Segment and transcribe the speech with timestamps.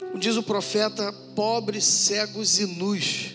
[0.00, 3.34] Como diz o profeta, pobres, cegos e nus.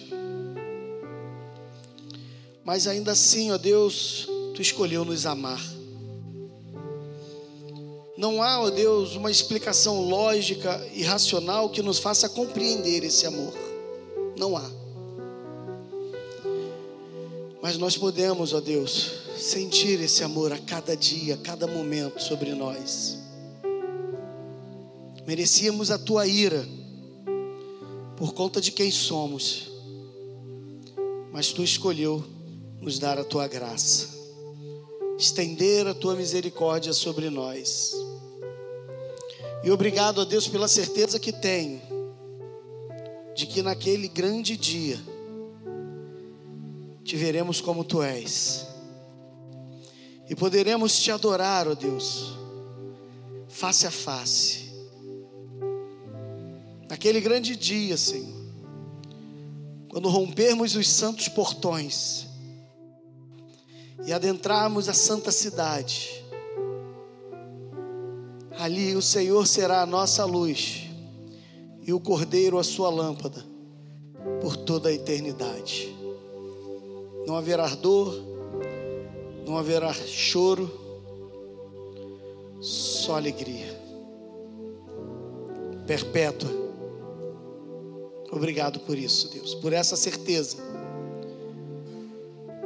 [2.63, 5.61] Mas ainda assim, ó Deus, tu escolheu nos amar.
[8.18, 13.53] Não há, ó Deus, uma explicação lógica e racional que nos faça compreender esse amor.
[14.37, 14.69] Não há.
[17.61, 22.53] Mas nós podemos, ó Deus, sentir esse amor a cada dia, a cada momento sobre
[22.53, 23.24] nós.
[25.25, 26.65] Merecíamos a tua ira
[28.16, 29.71] por conta de quem somos,
[31.31, 32.23] mas tu escolheu
[32.79, 34.09] nos dar a tua graça,
[35.17, 37.93] estender a tua misericórdia sobre nós.
[39.63, 41.81] E obrigado a Deus pela certeza que tenho
[43.35, 44.97] de que naquele grande dia
[47.03, 48.66] te veremos como tu és
[50.30, 52.33] e poderemos te adorar, ó Deus,
[53.47, 54.64] face a face.
[56.95, 58.33] Naquele grande dia, Senhor,
[59.89, 62.25] quando rompermos os santos portões
[64.08, 66.23] e adentrarmos a santa cidade,
[68.58, 70.84] ali o Senhor será a nossa luz
[71.86, 73.44] e o Cordeiro a sua lâmpada
[74.39, 75.94] por toda a eternidade.
[77.28, 78.16] Não haverá dor,
[79.45, 80.72] não haverá choro,
[82.62, 83.75] só alegria
[85.86, 86.64] perpétua.
[88.31, 90.58] Obrigado por isso, Deus, por essa certeza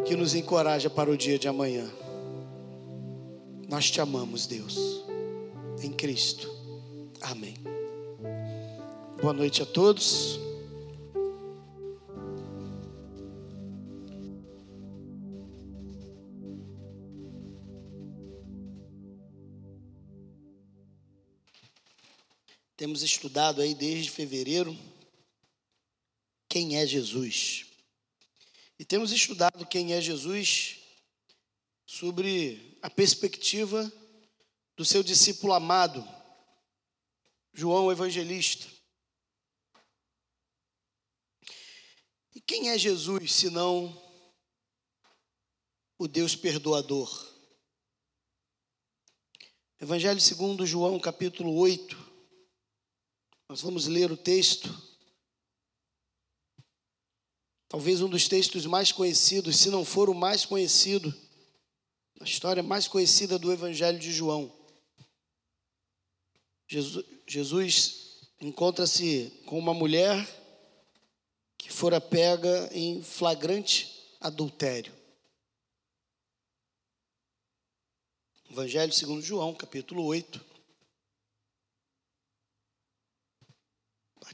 [0.06, 1.90] que nos encoraja para o dia de amanhã.
[3.68, 5.04] Nós te amamos, Deus,
[5.84, 6.50] em Cristo.
[7.22, 7.54] Amém.
[9.22, 10.40] Boa noite a todos.
[22.76, 24.76] Temos estudado aí desde fevereiro
[26.50, 27.68] quem é Jesus.
[28.80, 30.80] E temos estudado quem é Jesus
[31.86, 33.92] sobre a perspectiva
[34.76, 36.04] do seu discípulo amado,
[37.54, 38.68] João Evangelista.
[42.34, 43.96] E quem é Jesus senão
[45.98, 47.28] o Deus perdoador?
[49.82, 51.98] Evangelho segundo João, capítulo 8,
[53.48, 54.89] nós vamos ler o texto.
[57.70, 61.14] Talvez um dos textos mais conhecidos, se não for o mais conhecido,
[62.20, 64.52] a história mais conhecida do Evangelho de João.
[66.68, 70.28] Jesus, Jesus encontra-se com uma mulher
[71.58, 74.94] que fora pega em flagrante adultério.
[78.50, 80.50] Evangelho segundo João, capítulo 8.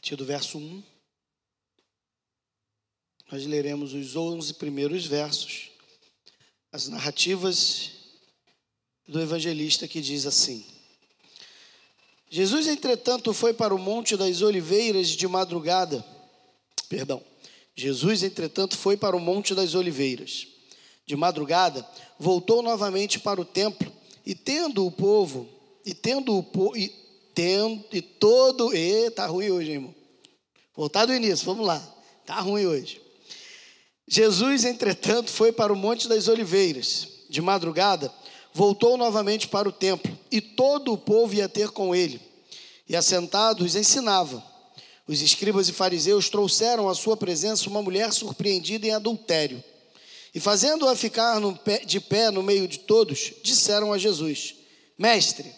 [0.05, 0.83] partir do verso 1,
[3.31, 5.69] nós leremos os 11 primeiros versos,
[6.71, 7.91] as narrativas
[9.07, 10.65] do evangelista que diz assim:
[12.29, 16.05] Jesus, entretanto, foi para o Monte das Oliveiras de madrugada.
[16.89, 17.23] Perdão.
[17.75, 20.47] Jesus, entretanto, foi para o Monte das Oliveiras.
[21.05, 21.87] De madrugada,
[22.17, 23.91] voltou novamente para o templo
[24.25, 25.47] e tendo o povo,
[25.85, 26.75] e tendo o povo,
[27.33, 28.75] tendo, e todo.
[28.75, 29.93] E tá ruim hoje, irmão.
[30.75, 31.79] Voltar do início, vamos lá.
[32.25, 33.04] Tá ruim hoje.
[34.07, 37.07] Jesus, entretanto, foi para o Monte das Oliveiras.
[37.29, 38.13] De madrugada,
[38.53, 42.21] voltou novamente para o templo, e todo o povo ia ter com ele.
[42.87, 44.43] E assentados ensinava.
[45.07, 49.63] Os escribas e fariseus trouxeram à sua presença uma mulher surpreendida em adultério.
[50.33, 51.39] E fazendo-a ficar
[51.85, 54.55] de pé no meio de todos, disseram a Jesus:
[54.97, 55.51] Mestre,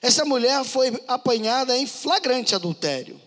[0.00, 3.20] essa mulher foi apanhada em flagrante adultério.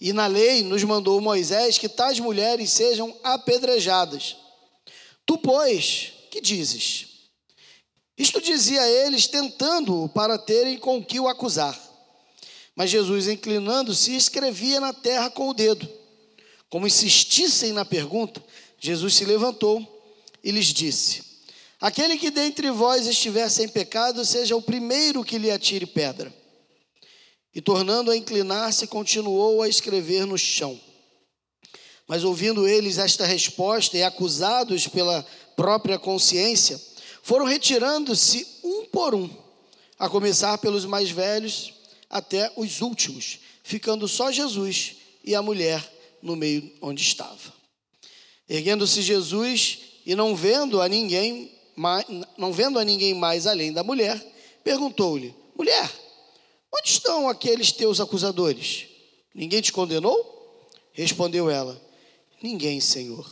[0.00, 4.36] E na lei nos mandou Moisés que tais mulheres sejam apedrejadas.
[5.26, 7.06] Tu, pois, que dizes?
[8.16, 11.78] Isto dizia eles, tentando-o para terem com que o acusar.
[12.74, 15.88] Mas Jesus, inclinando-se, escrevia na terra com o dedo.
[16.70, 18.42] Como insistissem na pergunta,
[18.78, 19.84] Jesus se levantou
[20.44, 21.22] e lhes disse:
[21.80, 26.32] Aquele que dentre vós estiver sem pecado, seja o primeiro que lhe atire pedra.
[27.54, 30.78] E tornando a inclinar-se, continuou a escrever no chão.
[32.06, 35.24] Mas ouvindo eles esta resposta e acusados pela
[35.56, 36.80] própria consciência,
[37.22, 39.28] foram retirando-se um por um,
[39.98, 41.74] a começar pelos mais velhos
[42.08, 45.86] até os últimos, ficando só Jesus e a mulher
[46.22, 47.52] no meio onde estava.
[48.48, 51.52] Erguendo-se Jesus e não vendo a ninguém,
[52.38, 54.18] não vendo a ninguém mais além da mulher,
[54.64, 55.90] perguntou-lhe: Mulher,
[56.84, 58.86] estão aqueles teus acusadores?
[59.34, 60.68] Ninguém te condenou?
[60.92, 61.80] Respondeu ela:
[62.42, 63.30] Ninguém, Senhor.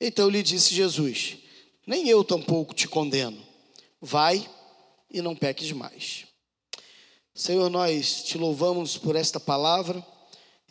[0.00, 1.38] Então lhe disse Jesus:
[1.86, 3.40] Nem eu tampouco te condeno.
[4.00, 4.48] Vai
[5.10, 6.26] e não peques mais.
[7.34, 10.04] Senhor, nós te louvamos por esta palavra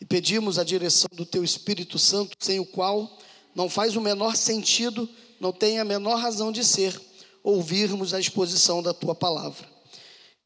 [0.00, 3.18] e pedimos a direção do teu Espírito Santo, sem o qual
[3.54, 5.08] não faz o menor sentido,
[5.40, 7.00] não tem a menor razão de ser
[7.42, 9.71] ouvirmos a exposição da tua palavra.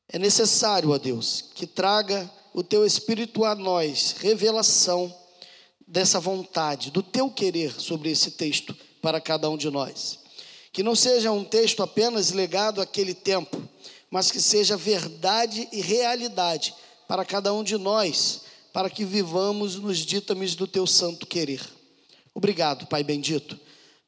[0.09, 5.15] É necessário, ó Deus, que traga o teu Espírito a nós revelação
[5.87, 10.21] dessa vontade, do teu querer sobre esse texto para cada um de nós.
[10.73, 13.63] Que não seja um texto apenas legado àquele tempo,
[14.11, 16.75] mas que seja verdade e realidade
[17.07, 18.43] para cada um de nós,
[18.73, 21.63] para que vivamos nos dítames do teu santo querer.
[22.35, 23.59] Obrigado, Pai bendito,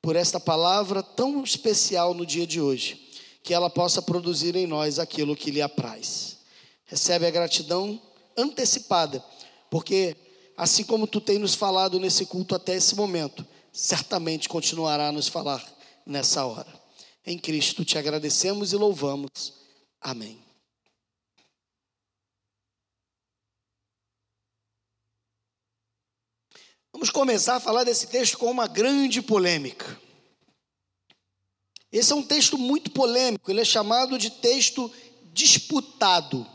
[0.03, 3.08] por esta palavra tão especial no dia de hoje,
[3.43, 6.39] que ela possa produzir em nós aquilo que lhe apraz.
[6.85, 8.01] Recebe a gratidão
[8.37, 9.25] antecipada,
[9.71, 10.17] porque
[10.57, 15.29] assim como tu tem nos falado nesse culto até esse momento, certamente continuará a nos
[15.29, 15.65] falar
[16.05, 16.73] nessa hora.
[17.25, 19.55] Em Cristo te agradecemos e louvamos.
[20.01, 20.43] Amém.
[26.93, 30.08] Vamos começar a falar desse texto com uma grande polêmica.
[31.93, 34.91] Esse é um texto muito polêmico, ele é chamado de texto
[35.33, 36.47] disputado.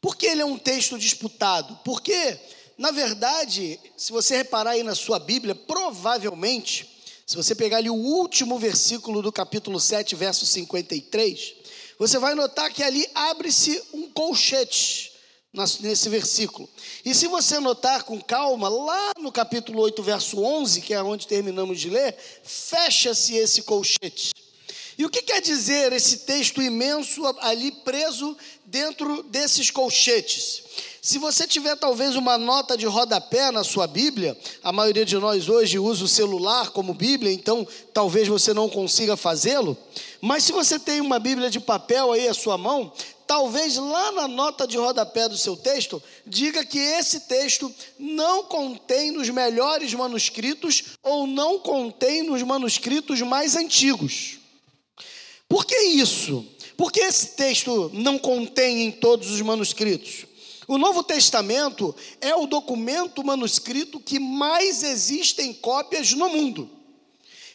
[0.00, 1.78] Por que ele é um texto disputado?
[1.84, 2.38] Porque,
[2.76, 6.88] na verdade, se você reparar aí na sua Bíblia, provavelmente,
[7.26, 11.54] se você pegar ali o último versículo do capítulo 7, verso 53,
[11.98, 15.09] você vai notar que ali abre-se um colchete
[15.52, 16.68] nesse versículo.
[17.04, 21.26] E se você notar com calma, lá no capítulo 8, verso 11, que é onde
[21.26, 24.32] terminamos de ler, fecha-se esse colchete.
[24.96, 28.36] E o que quer dizer esse texto imenso ali preso
[28.66, 30.62] dentro desses colchetes?
[31.02, 35.48] Se você tiver talvez uma nota de rodapé na sua Bíblia, a maioria de nós
[35.48, 39.74] hoje usa o celular como Bíblia, então talvez você não consiga fazê-lo.
[40.20, 42.92] Mas se você tem uma Bíblia de papel aí à sua mão,
[43.30, 49.12] talvez lá na nota de rodapé do seu texto, diga que esse texto não contém
[49.12, 54.40] nos melhores manuscritos ou não contém nos manuscritos mais antigos.
[55.48, 56.44] Por que isso?
[56.76, 60.26] Porque esse texto não contém em todos os manuscritos?
[60.66, 66.68] O Novo Testamento é o documento manuscrito que mais existem cópias no mundo.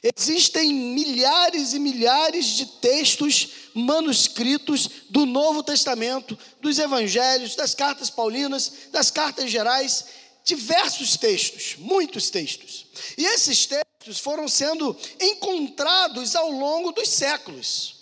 [0.06, 8.72] Existem milhares e milhares de textos manuscritos do Novo Testamento, dos Evangelhos, das cartas paulinas,
[8.92, 10.06] das cartas gerais,
[10.44, 12.86] diversos textos, muitos textos.
[13.18, 17.96] E esses textos foram sendo encontrados ao longo dos séculos.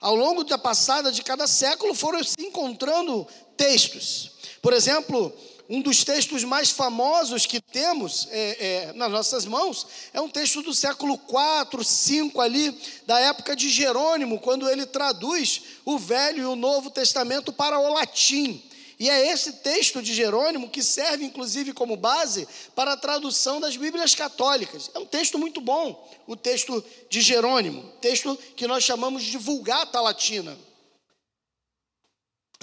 [0.00, 3.28] Ao longo da passada de cada século foram se encontrando
[3.58, 4.30] textos.
[4.62, 5.30] Por exemplo,
[5.72, 10.60] um dos textos mais famosos que temos é, é, nas nossas mãos é um texto
[10.60, 16.44] do século 4, 5 ali, da época de Jerônimo, quando ele traduz o Velho e
[16.44, 18.62] o Novo Testamento para o latim.
[18.98, 23.74] E é esse texto de Jerônimo que serve, inclusive, como base para a tradução das
[23.74, 24.90] Bíblias católicas.
[24.94, 30.02] É um texto muito bom, o texto de Jerônimo, texto que nós chamamos de Vulgata
[30.02, 30.54] Latina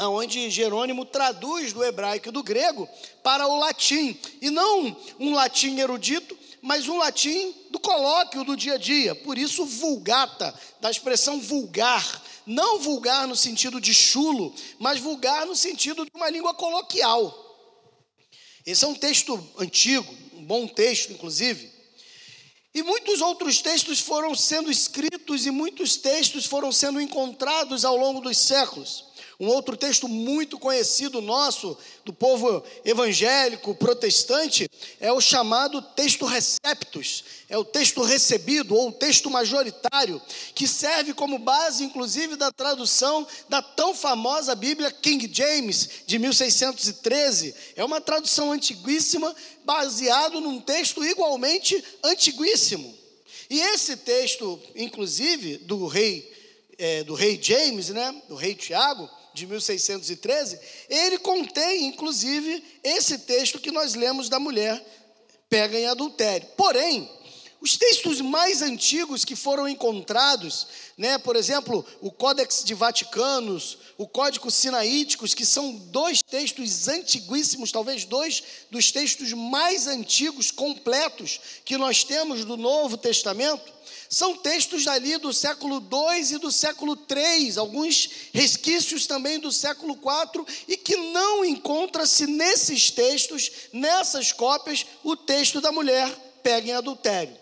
[0.07, 2.87] onde Jerônimo traduz do hebraico e do grego
[3.23, 8.75] para o latim, e não um latim erudito, mas um latim do colóquio do dia
[8.75, 14.99] a dia, por isso vulgata, da expressão vulgar, não vulgar no sentido de chulo, mas
[14.99, 17.45] vulgar no sentido de uma língua coloquial.
[18.65, 21.71] Esse é um texto antigo, um bom texto, inclusive.
[22.73, 28.21] E muitos outros textos foram sendo escritos e muitos textos foram sendo encontrados ao longo
[28.21, 29.08] dos séculos.
[29.39, 34.69] Um outro texto muito conhecido nosso, do povo evangélico, protestante,
[34.99, 40.21] é o chamado texto receptus, é o texto recebido ou o texto majoritário,
[40.53, 47.55] que serve como base, inclusive, da tradução da tão famosa Bíblia King James, de 1613.
[47.77, 52.93] É uma tradução antiguíssima, baseado num texto igualmente antiguíssimo.
[53.49, 56.29] E esse texto, inclusive, do rei,
[56.77, 63.59] é, do rei James, né, do rei Tiago, de 1613, ele contém, inclusive, esse texto
[63.59, 64.83] que nós lemos da mulher
[65.49, 66.47] pega em adultério.
[66.55, 67.09] Porém,
[67.61, 70.65] Os textos mais antigos que foram encontrados,
[70.97, 77.69] né, por exemplo, o Códex de Vaticanos, o Código Sinaíticos, que são dois textos antiguíssimos,
[77.69, 83.73] talvez dois dos textos mais antigos, completos, que nós temos do Novo Testamento,
[84.09, 89.93] são textos ali do século II e do século III, alguns resquícios também do século
[89.93, 96.09] IV, e que não encontra-se nesses textos, nessas cópias, o texto da mulher
[96.41, 97.38] pega em adultério.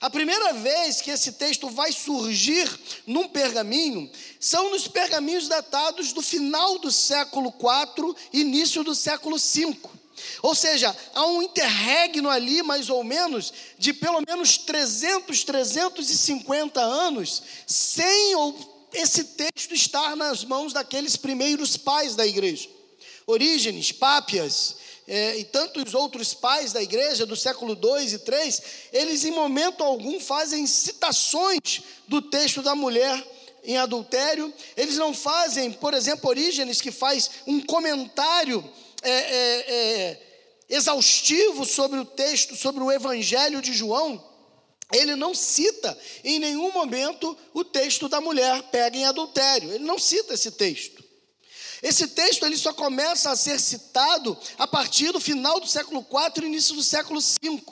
[0.00, 2.66] A primeira vez que esse texto vai surgir
[3.06, 9.76] num pergaminho são nos pergaminhos datados do final do século IV, início do século V.
[10.42, 17.42] Ou seja, há um interregno ali, mais ou menos, de pelo menos 300, 350 anos,
[17.66, 18.34] sem
[18.94, 22.70] esse texto estar nas mãos daqueles primeiros pais da igreja.
[23.26, 24.76] Orígenes, Pápias,
[25.12, 28.62] é, e tantos outros pais da igreja do século 2 e 3,
[28.92, 33.20] eles em momento algum fazem citações do texto da mulher
[33.64, 38.64] em adultério, eles não fazem, por exemplo, Orígenes, que faz um comentário
[39.02, 40.20] é, é, é,
[40.68, 44.24] exaustivo sobre o texto, sobre o evangelho de João,
[44.92, 49.98] ele não cita em nenhum momento o texto da mulher pega em adultério, ele não
[49.98, 50.99] cita esse texto.
[51.82, 56.44] Esse texto ele só começa a ser citado a partir do final do século IV
[56.44, 57.62] e início do século V.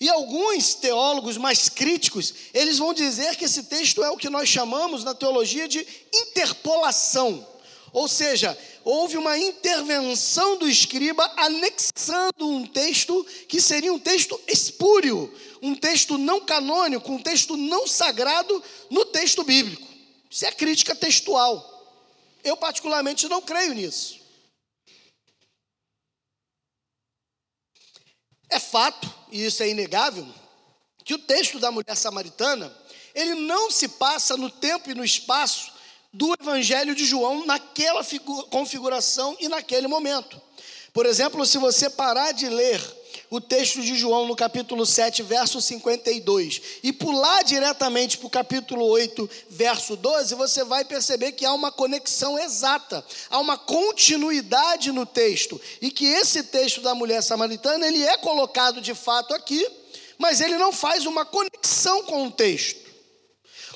[0.00, 4.48] E alguns teólogos mais críticos, eles vão dizer que esse texto é o que nós
[4.48, 7.46] chamamos na teologia de interpolação.
[7.92, 15.32] Ou seja, houve uma intervenção do escriba anexando um texto que seria um texto espúrio,
[15.62, 19.86] um texto não canônico, um texto não sagrado no texto bíblico.
[20.30, 21.75] Isso é crítica textual.
[22.46, 24.20] Eu, particularmente, não creio nisso.
[28.48, 30.24] É fato, e isso é inegável,
[31.04, 32.72] que o texto da mulher samaritana,
[33.12, 35.72] ele não se passa no tempo e no espaço
[36.12, 38.06] do Evangelho de João naquela
[38.48, 40.40] configuração e naquele momento.
[40.92, 42.80] Por exemplo, se você parar de ler
[43.30, 48.84] o texto de João no capítulo 7, verso 52, e pular diretamente para o capítulo
[48.86, 55.04] 8, verso 12, você vai perceber que há uma conexão exata, há uma continuidade no
[55.04, 59.66] texto, e que esse texto da mulher samaritana, ele é colocado de fato aqui,
[60.18, 62.85] mas ele não faz uma conexão com o texto.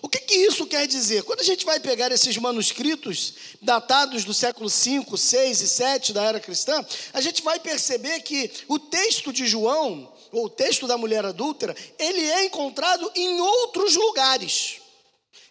[0.02, 1.22] O que, que, isso quer dizer?
[1.24, 6.24] Quando a gente vai pegar esses manuscritos datados do século 5, 6 e 7 da
[6.24, 10.96] era cristã, a gente vai perceber que o texto de João, ou o texto da
[10.96, 14.80] mulher adúltera, ele é encontrado em outros lugares.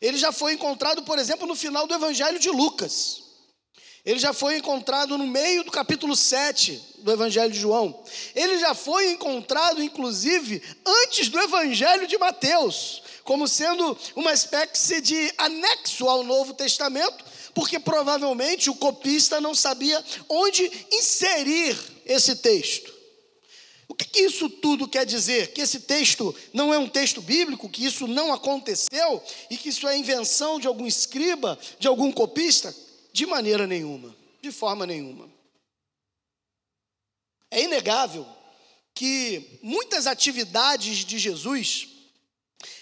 [0.01, 3.23] Ele já foi encontrado, por exemplo, no final do Evangelho de Lucas.
[4.05, 8.03] Ele já foi encontrado no meio do capítulo 7 do Evangelho de João.
[8.33, 15.31] Ele já foi encontrado, inclusive, antes do Evangelho de Mateus como sendo uma espécie de
[15.38, 22.91] anexo ao Novo Testamento, porque provavelmente o copista não sabia onde inserir esse texto.
[23.88, 25.53] O que, que, isso tudo quer dizer?
[25.53, 29.88] Que esse texto não é um texto bíblico, que isso não aconteceu e que isso
[29.88, 32.75] é invenção de algum escriba, de algum copista?
[33.13, 35.29] De maneira nenhuma, de forma nenhuma.
[37.51, 38.25] É inegável
[38.95, 41.98] que muitas atividades de Jesus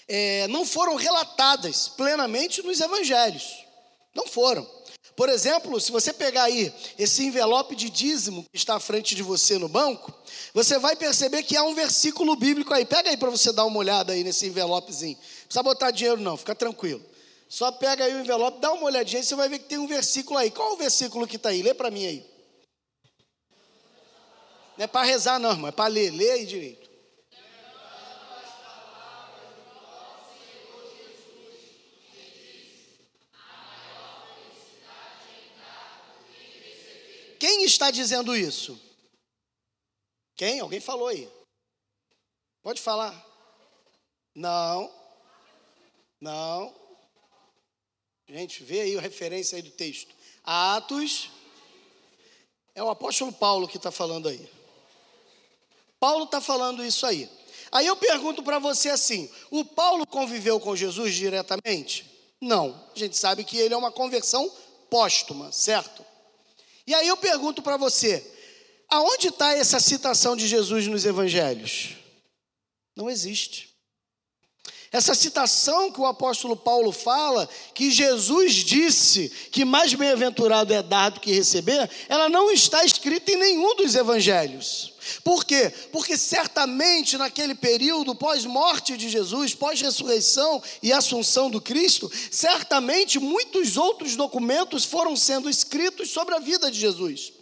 [0.07, 3.65] é, não foram relatadas plenamente nos evangelhos.
[4.15, 4.67] Não foram.
[5.15, 9.23] Por exemplo, se você pegar aí esse envelope de dízimo que está à frente de
[9.23, 10.13] você no banco,
[10.53, 12.85] você vai perceber que há um versículo bíblico aí.
[12.85, 15.17] Pega aí para você dar uma olhada aí nesse envelopezinho.
[15.17, 17.03] Não precisa botar dinheiro não, fica tranquilo.
[17.49, 19.87] Só pega aí o envelope, dá uma olhadinha e você vai ver que tem um
[19.87, 20.51] versículo aí.
[20.51, 21.63] Qual é o versículo que está aí?
[21.63, 22.25] Lê para mim aí.
[24.77, 26.11] Não é para rezar não, irmão, é para ler.
[26.11, 26.86] Lê aí direito.
[37.39, 38.79] Quem está dizendo isso?
[40.35, 40.59] Quem?
[40.59, 41.29] Alguém falou aí.
[42.61, 43.25] Pode falar.
[44.35, 44.91] Não.
[46.19, 46.73] Não.
[48.27, 50.13] Gente, vê aí a referência aí do texto.
[50.43, 51.29] Atos.
[52.75, 54.49] É o apóstolo Paulo que está falando aí.
[55.99, 57.29] Paulo está falando isso aí.
[57.71, 62.05] Aí eu pergunto para você assim: o Paulo conviveu com Jesus diretamente?
[62.39, 62.79] Não.
[62.95, 64.51] A gente sabe que ele é uma conversão
[64.89, 66.05] póstuma, certo?
[66.87, 68.25] E aí eu pergunto para você:
[68.89, 71.97] aonde está essa citação de Jesus nos evangelhos?
[72.95, 73.76] Não existe.
[74.91, 81.09] Essa citação que o apóstolo Paulo fala, que Jesus disse que mais bem-aventurado é dar
[81.09, 84.93] do que receber, ela não está escrita em nenhum dos evangelhos.
[85.23, 85.71] Por quê?
[85.91, 94.15] Porque certamente naquele período pós-morte de Jesus, pós-ressurreição e assunção do Cristo, certamente muitos outros
[94.15, 97.36] documentos foram sendo escritos sobre a vida de Jesus.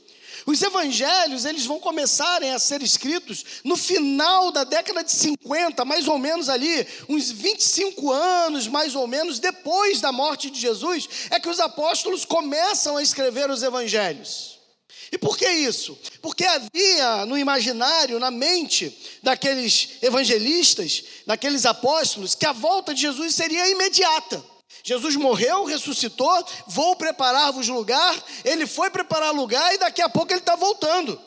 [0.46, 6.08] Os evangelhos, eles vão começarem a ser escritos no final da década de 50, mais
[6.08, 11.40] ou menos ali, uns 25 anos, mais ou menos, depois da morte de Jesus, é
[11.40, 14.60] que os apóstolos começam a escrever os evangelhos.
[15.12, 15.98] E por que isso?
[16.22, 23.34] Porque havia no imaginário, na mente daqueles evangelistas, daqueles apóstolos, que a volta de Jesus
[23.34, 24.44] seria imediata.
[24.88, 28.24] Jesus morreu, ressuscitou, vou preparar-vos lugar.
[28.44, 31.20] Ele foi preparar lugar e daqui a pouco ele está voltando.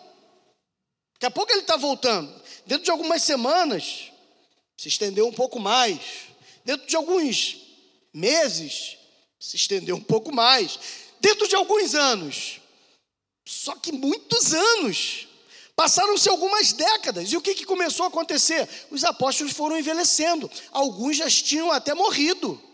[1.14, 2.32] Daqui a pouco ele está voltando.
[2.64, 4.12] Dentro de algumas semanas,
[4.76, 5.98] se estendeu um pouco mais.
[6.64, 7.56] Dentro de alguns
[8.14, 8.96] meses,
[9.40, 10.78] se estendeu um pouco mais.
[11.20, 12.60] Dentro de alguns anos,
[13.44, 15.26] só que muitos anos.
[15.74, 18.68] Passaram-se algumas décadas, e o que, que começou a acontecer?
[18.88, 22.67] Os apóstolos foram envelhecendo, alguns já tinham até morrido.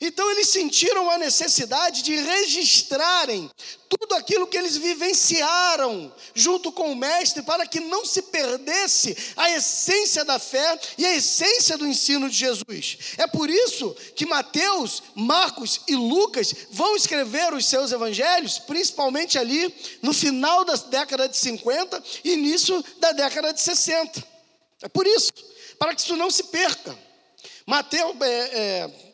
[0.00, 3.50] Então eles sentiram a necessidade de registrarem
[3.86, 9.50] tudo aquilo que eles vivenciaram junto com o Mestre, para que não se perdesse a
[9.50, 12.98] essência da fé e a essência do ensino de Jesus.
[13.18, 19.74] É por isso que Mateus, Marcos e Lucas vão escrever os seus evangelhos, principalmente ali
[20.00, 24.24] no final da década de 50 e início da década de 60.
[24.82, 25.32] É por isso,
[25.78, 26.96] para que isso não se perca.
[27.66, 28.16] Mateus.
[28.22, 29.09] É, é,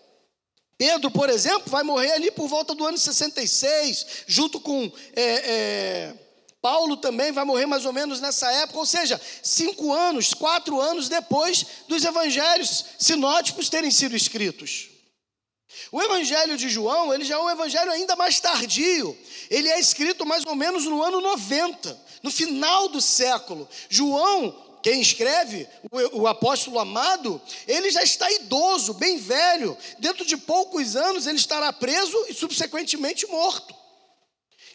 [0.79, 6.15] Pedro, por exemplo, vai morrer ali por volta do ano 66, junto com é, é,
[6.61, 11.09] Paulo também vai morrer mais ou menos nessa época, ou seja, cinco anos, quatro anos
[11.09, 14.91] depois dos evangelhos sinóticos terem sido escritos.
[15.93, 19.17] O evangelho de João, ele já é um evangelho ainda mais tardio.
[19.49, 23.69] Ele é escrito mais ou menos no ano 90, no final do século.
[23.89, 29.77] João quem escreve, o, o, apóstolo amado, ele já está idoso, bem velho.
[29.99, 33.75] Dentro de poucos anos ele estará preso e subsequentemente morto.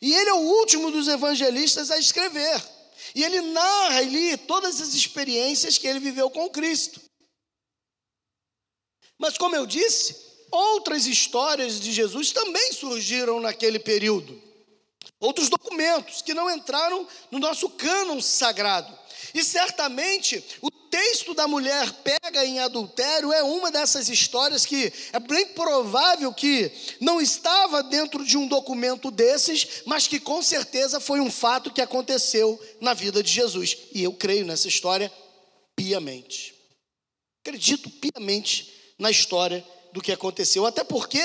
[0.02, 2.62] E ele é o último dos evangelistas a escrever.
[3.16, 7.00] E ele narra ali todas as experiências que ele viveu com Cristo.
[9.18, 10.14] Mas como eu disse,
[10.52, 14.44] outras histórias de Jesus também surgiram naquele período.
[15.22, 19.00] Outros documentos que não entraram no nosso cânon sagrado.
[19.34, 25.20] E certamente o texto da mulher pega em adultério é uma dessas histórias que é
[25.20, 31.22] bem provável que não estava dentro de um documento desses, mas que com certeza foi
[31.22, 33.78] um fato que aconteceu na vida de Jesus.
[33.94, 35.12] E eu creio nessa história
[35.76, 36.54] piamente.
[37.44, 41.22] Acredito piamente na história do que aconteceu, até porque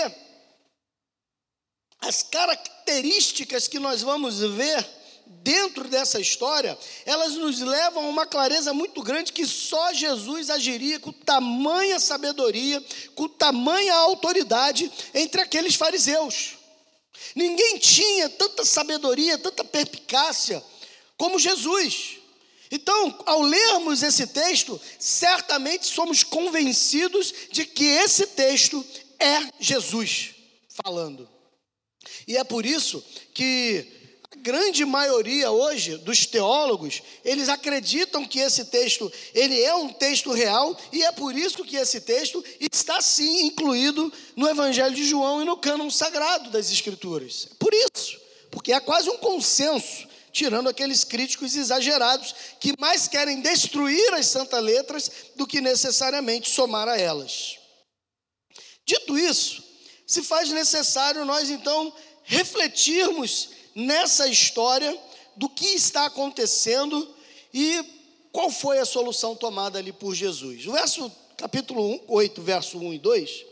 [2.00, 4.95] as características que nós vamos ver
[5.26, 10.98] dentro dessa história, elas nos levam a uma clareza muito grande que só Jesus agiria
[10.98, 12.82] com tamanha sabedoria,
[13.14, 16.56] com tamanha autoridade entre aqueles fariseus.
[17.34, 20.62] Ninguém tinha tanta sabedoria, tanta perpicácia
[21.16, 22.16] como Jesus.
[22.70, 28.84] Então, ao lermos esse texto, certamente somos convencidos de que esse texto
[29.18, 30.34] é Jesus
[30.68, 31.28] falando.
[32.26, 33.95] E é por isso que
[34.46, 40.78] grande maioria hoje dos teólogos, eles acreditam que esse texto, ele é um texto real
[40.92, 45.44] e é por isso que esse texto está sim incluído no Evangelho de João e
[45.44, 47.48] no cânon sagrado das Escrituras.
[47.58, 54.14] Por isso, porque é quase um consenso, tirando aqueles críticos exagerados que mais querem destruir
[54.14, 57.58] as santas letras do que necessariamente somar a elas.
[58.86, 59.64] Dito isso,
[60.06, 64.98] se faz necessário nós então refletirmos nessa história
[65.36, 67.06] do que está acontecendo
[67.52, 67.84] e
[68.32, 70.66] qual foi a solução tomada ali por Jesus.
[70.66, 73.44] O verso capítulo 1, 8, verso 1 e 2,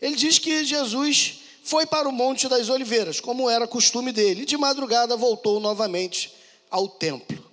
[0.00, 4.46] ele diz que Jesus foi para o Monte das Oliveiras, como era costume dele, e
[4.46, 6.32] de madrugada voltou novamente
[6.70, 7.50] ao templo.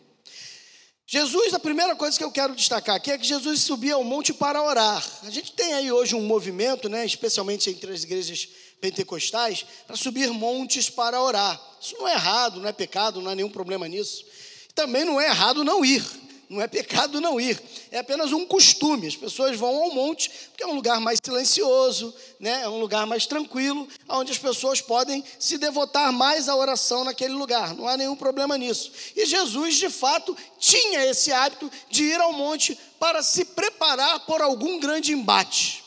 [1.12, 4.32] Jesus, a primeira coisa que eu quero destacar aqui é que Jesus subia ao monte
[4.32, 5.04] para orar.
[5.24, 8.48] A gente tem aí hoje um movimento, né, especialmente entre as igrejas
[8.80, 11.60] pentecostais, para subir montes para orar.
[11.82, 14.26] Isso não é errado, não é pecado, não há nenhum problema nisso.
[14.74, 16.04] Também não é errado não ir.
[16.50, 17.62] Não é pecado não ir,
[17.92, 19.06] é apenas um costume.
[19.06, 22.64] As pessoas vão ao monte porque é um lugar mais silencioso, né?
[22.64, 27.36] é um lugar mais tranquilo, onde as pessoas podem se devotar mais à oração naquele
[27.36, 27.76] lugar.
[27.76, 28.92] Não há nenhum problema nisso.
[29.16, 34.42] E Jesus, de fato, tinha esse hábito de ir ao monte para se preparar por
[34.42, 35.84] algum grande embate.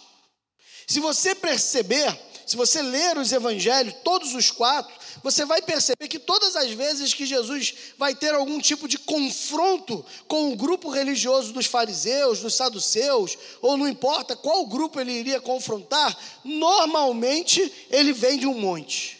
[0.86, 2.16] Se você perceber,
[2.52, 7.14] se você ler os evangelhos, todos os quatro, você vai perceber que todas as vezes
[7.14, 12.54] que Jesus vai ter algum tipo de confronto com o grupo religioso dos fariseus, dos
[12.54, 19.18] saduceus, ou não importa qual grupo ele iria confrontar, normalmente ele vem de um monte.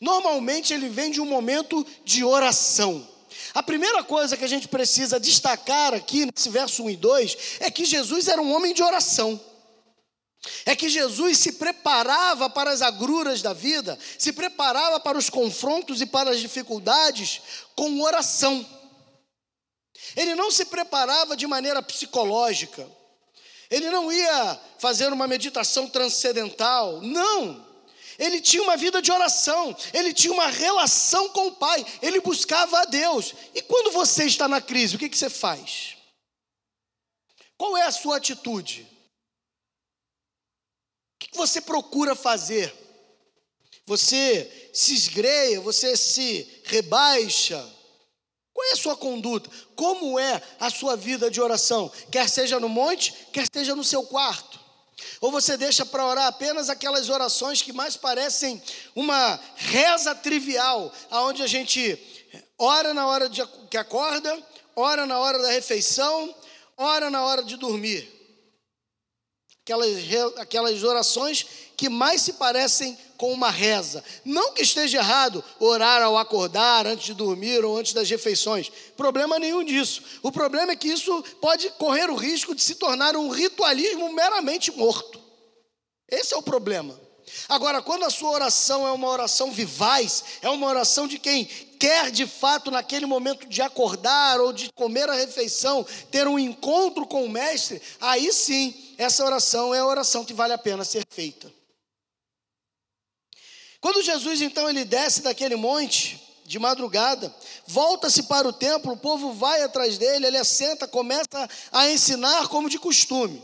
[0.00, 3.06] Normalmente ele vem de um momento de oração.
[3.54, 7.70] A primeira coisa que a gente precisa destacar aqui nesse verso 1 e 2 é
[7.70, 9.40] que Jesus era um homem de oração.
[10.64, 16.00] É que Jesus se preparava para as agruras da vida, se preparava para os confrontos
[16.00, 17.40] e para as dificuldades
[17.74, 18.64] com oração.
[20.16, 22.88] Ele não se preparava de maneira psicológica,
[23.70, 27.66] ele não ia fazer uma meditação transcendental, não.
[28.18, 32.80] Ele tinha uma vida de oração, ele tinha uma relação com o Pai, ele buscava
[32.80, 33.32] a Deus.
[33.54, 35.96] E quando você está na crise, o que, que você faz?
[37.56, 38.97] Qual é a sua atitude?
[41.18, 42.72] O que você procura fazer?
[43.84, 47.58] Você se esgreia, você se rebaixa.
[48.54, 49.50] Qual é a sua conduta?
[49.74, 51.90] Como é a sua vida de oração?
[52.10, 54.60] Quer seja no monte, quer seja no seu quarto.
[55.20, 58.62] Ou você deixa para orar apenas aquelas orações que mais parecem
[58.94, 61.98] uma reza trivial, aonde a gente
[62.56, 64.40] ora na hora de, que acorda,
[64.76, 66.32] ora na hora da refeição,
[66.76, 68.17] ora na hora de dormir
[69.72, 74.02] aquelas, aquelas orações que mais se parecem com uma reza.
[74.24, 78.70] Não que esteja errado orar ao acordar, antes de dormir ou antes das refeições.
[78.96, 80.02] Problema nenhum disso.
[80.22, 84.72] O problema é que isso pode correr o risco de se tornar um ritualismo meramente
[84.72, 85.20] morto.
[86.08, 86.98] Esse é o problema.
[87.48, 92.10] Agora, quando a sua oração é uma oração vivaz, é uma oração de quem quer
[92.10, 97.24] de fato, naquele momento de acordar ou de comer a refeição, ter um encontro com
[97.24, 101.52] o Mestre, aí sim, essa oração é a oração que vale a pena ser feita.
[103.80, 107.32] Quando Jesus então ele desce daquele monte de madrugada,
[107.66, 112.68] volta-se para o templo, o povo vai atrás dele, ele assenta, começa a ensinar como
[112.68, 113.42] de costume.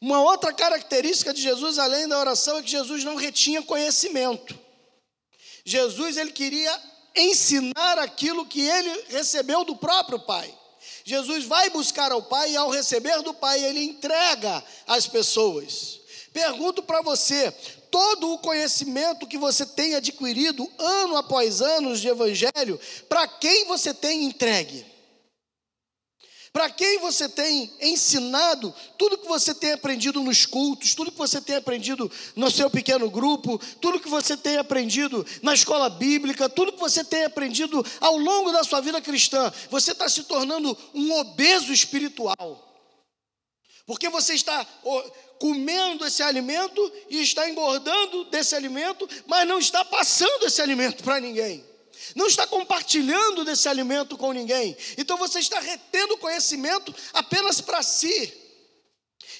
[0.00, 4.58] Uma outra característica de Jesus, além da oração, é que Jesus não retinha conhecimento.
[5.64, 10.52] Jesus ele queria ensinar aquilo que ele recebeu do próprio Pai.
[11.04, 16.00] Jesus vai buscar ao Pai e ao receber do Pai, ele entrega às pessoas.
[16.32, 17.50] Pergunto para você:
[17.90, 23.92] todo o conhecimento que você tem adquirido ano após ano de evangelho, para quem você
[23.92, 24.91] tem entregue?
[26.52, 31.40] Para quem você tem ensinado tudo que você tem aprendido nos cultos, tudo que você
[31.40, 36.72] tem aprendido no seu pequeno grupo, tudo que você tem aprendido na escola bíblica, tudo
[36.72, 41.12] que você tem aprendido ao longo da sua vida cristã, você está se tornando um
[41.20, 42.68] obeso espiritual.
[43.86, 44.64] Porque você está
[45.38, 51.18] comendo esse alimento e está engordando desse alimento, mas não está passando esse alimento para
[51.18, 51.71] ninguém
[52.14, 54.76] não está compartilhando desse alimento com ninguém.
[54.96, 58.32] Então você está retendo conhecimento apenas para si.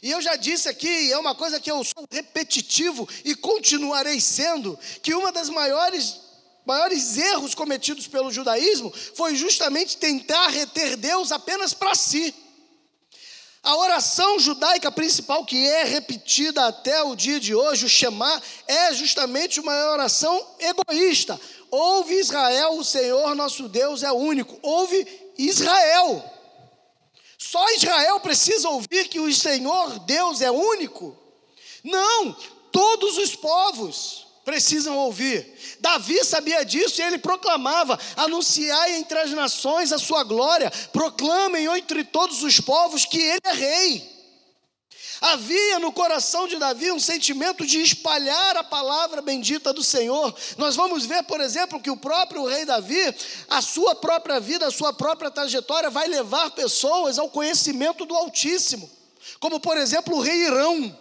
[0.02, 4.78] E eu já disse aqui, é uma coisa que eu sou repetitivo e continuarei sendo,
[5.00, 6.20] que uma das maiores
[6.64, 12.32] maiores erros cometidos pelo judaísmo foi justamente tentar reter Deus apenas para si.
[13.62, 18.92] A oração judaica principal, que é repetida até o dia de hoje, o Shema, é
[18.92, 21.38] justamente uma oração egoísta,
[21.72, 24.58] Ouve Israel, o Senhor nosso Deus é único.
[24.60, 26.22] Ouve Israel.
[27.38, 31.16] Só Israel precisa ouvir que o Senhor Deus é único?
[31.82, 32.36] Não,
[32.70, 35.46] todos os povos precisam ouvir.
[35.80, 42.04] Davi sabia disso e ele proclamava: anunciai entre as nações a sua glória, proclamem entre
[42.04, 44.12] todos os povos que ele é rei.
[45.22, 50.34] Havia no coração de Davi um sentimento de espalhar a palavra bendita do Senhor.
[50.58, 53.14] Nós vamos ver, por exemplo, que o próprio rei Davi,
[53.48, 58.90] a sua própria vida, a sua própria trajetória, vai levar pessoas ao conhecimento do Altíssimo.
[59.38, 60.98] Como, por exemplo, o rei Irão,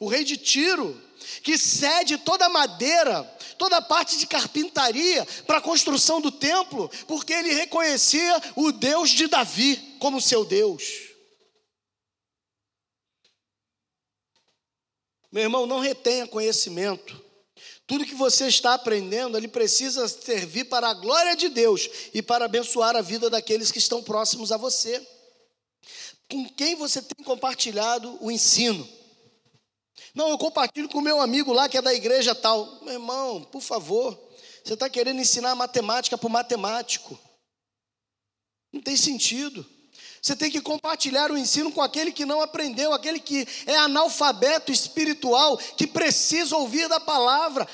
[0.00, 0.98] o rei de Tiro,
[1.42, 3.22] que cede toda a madeira,
[3.56, 9.10] toda a parte de carpintaria para a construção do templo, porque ele reconhecia o Deus
[9.10, 10.82] de Davi como seu Deus.
[15.30, 17.22] Meu irmão, não retenha conhecimento.
[17.86, 22.44] Tudo que você está aprendendo, ele precisa servir para a glória de Deus e para
[22.44, 25.06] abençoar a vida daqueles que estão próximos a você.
[26.30, 28.86] com quem você tem compartilhado o ensino.
[30.14, 32.80] Não, eu compartilho com o meu amigo lá que é da igreja tal.
[32.82, 34.18] Meu irmão, por favor,
[34.64, 37.18] você está querendo ensinar matemática para o matemático.
[38.72, 39.64] Não tem sentido.
[40.20, 44.72] Você tem que compartilhar o ensino com aquele que não aprendeu, aquele que é analfabeto
[44.72, 47.66] espiritual, que precisa ouvir da palavra.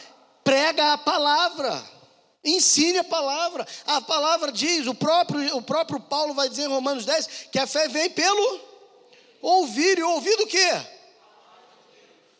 [0.44, 1.82] Prega a palavra,
[2.44, 3.66] ensine a palavra.
[3.86, 7.66] A palavra diz, o próprio, o próprio Paulo vai dizer em Romanos 10 que a
[7.66, 8.60] fé vem pelo
[9.40, 10.93] ouvir, e ouvir do quê?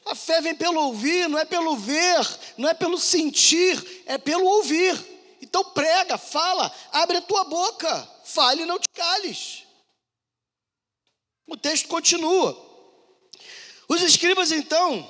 [0.07, 4.45] A fé vem pelo ouvir, não é pelo ver, não é pelo sentir, é pelo
[4.45, 4.95] ouvir.
[5.41, 9.65] Então prega, fala, abre a tua boca, fale e não te cales.
[11.47, 12.55] O texto continua.
[13.89, 15.09] Os escribas então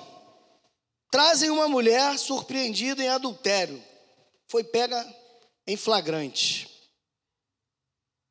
[1.10, 3.82] trazem uma mulher surpreendida em adultério.
[4.48, 5.04] Foi pega
[5.66, 6.68] em flagrante.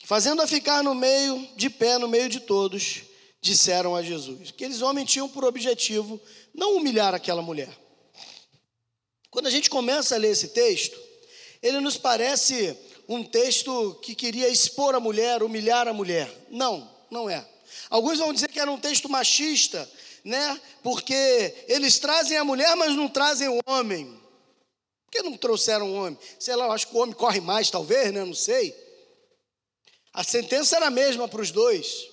[0.06, 3.04] Fazendo-a ficar no meio, de pé no meio de todos,
[3.42, 4.50] disseram a Jesus.
[4.50, 6.20] Aqueles homens tinham por objetivo
[6.54, 7.70] não humilhar aquela mulher.
[9.30, 11.00] Quando a gente começa a ler esse texto,
[11.62, 16.30] ele nos parece um texto que queria expor a mulher, humilhar a mulher.
[16.50, 17.46] Não, não é.
[17.90, 19.90] Alguns vão dizer que era um texto machista,
[20.24, 20.62] né?
[20.84, 24.06] Porque eles trazem a mulher, mas não trazem o homem.
[25.06, 26.18] Por que não trouxeram o homem?
[26.40, 28.24] Sei lá, eu acho que o homem corre mais, talvez, né?
[28.24, 28.76] Não sei.
[30.14, 32.13] A sentença era a mesma para os dois.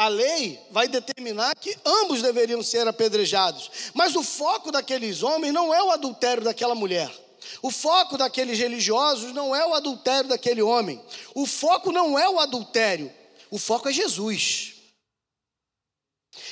[0.00, 3.70] A lei vai determinar que ambos deveriam ser apedrejados.
[3.92, 7.12] Mas o foco daqueles homens não é o adultério daquela mulher.
[7.60, 10.98] O foco daqueles religiosos não é o adultério daquele homem.
[11.34, 13.12] O foco não é o adultério.
[13.50, 14.72] O foco é Jesus.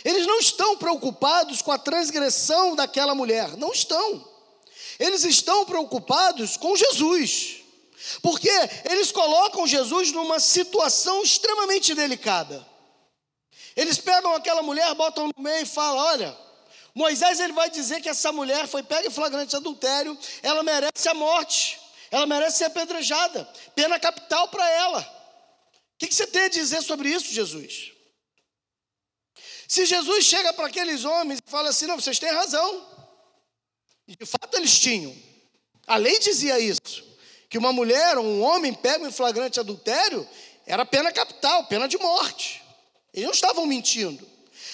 [0.04, 4.28] Eles não estão preocupados com a transgressão daquela mulher, não estão.
[4.98, 7.62] Eles estão preocupados com Jesus.
[8.20, 8.50] Porque
[8.90, 12.76] eles colocam Jesus numa situação extremamente delicada.
[13.78, 16.36] Eles pegam aquela mulher, botam no meio e falam: olha,
[16.92, 21.14] Moisés ele vai dizer que essa mulher foi pega em flagrante adultério, ela merece a
[21.14, 25.00] morte, ela merece ser apedrejada, pena capital para ela.
[25.94, 27.92] O que, que você tem a dizer sobre isso, Jesus?
[29.68, 32.84] Se Jesus chega para aqueles homens e fala assim: não, vocês têm razão.
[34.08, 35.14] De fato eles tinham.
[35.86, 37.04] A lei dizia isso:
[37.48, 40.28] que uma mulher ou um homem pego em flagrante adultério
[40.66, 42.66] era pena capital, pena de morte.
[43.12, 44.26] Eles não estavam mentindo.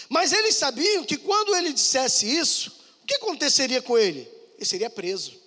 [0.08, 4.28] Mas eles sabiam que quando ele dissesse isso, o que aconteceria com ele?
[4.56, 5.42] Ele seria preso.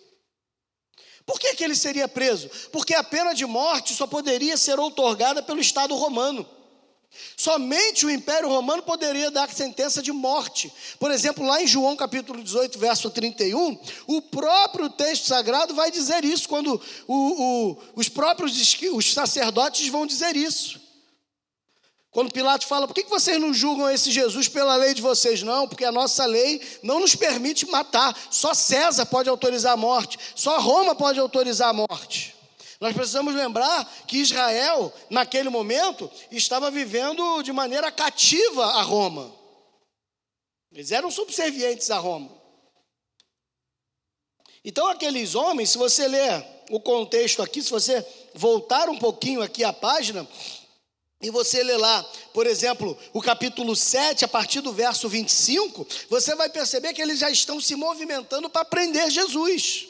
[1.26, 2.50] Por que, que ele seria preso?
[2.71, 6.47] Porque a pena de morte só poderia ser outorgada pelo Estado romano.
[7.36, 10.71] Somente o Império Romano poderia dar sentença de morte.
[11.00, 16.23] Por exemplo, lá em João capítulo 18, verso 31, o próprio texto sagrado vai dizer
[16.23, 18.54] isso, quando o, o, os próprios
[18.93, 20.87] os sacerdotes vão dizer isso.
[22.17, 25.43] Quando Pilatos fala, por que vocês não julgam esse Jesus pela lei de vocês?
[25.43, 28.17] Não, porque a nossa lei não nos permite matar.
[28.32, 32.36] Só César pode autorizar a morte, só Roma pode autorizar a morte.
[32.82, 39.32] Nós precisamos lembrar que Israel, naquele momento, estava vivendo de maneira cativa a Roma.
[40.71, 42.32] Eles eram subservientes a Roma.
[44.65, 48.03] Então, aqueles homens, se você ler o contexto aqui, se você
[48.34, 50.27] voltar um pouquinho aqui a página,
[51.19, 56.36] e você ler lá, por exemplo, o capítulo 7, a partir do verso 25, você
[56.36, 59.88] vai perceber que eles já estão se movimentando para prender Jesus.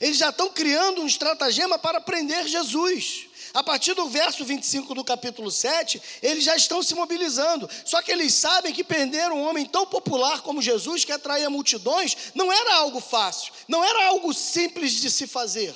[0.00, 3.26] Eles já estão criando um estratagema para prender Jesus.
[3.52, 7.68] A partir do verso 25 do capítulo 7, eles já estão se mobilizando.
[7.84, 12.16] Só que eles sabem que prender um homem tão popular como Jesus, que atraía multidões,
[12.34, 15.74] não era algo fácil, não era algo simples de se fazer.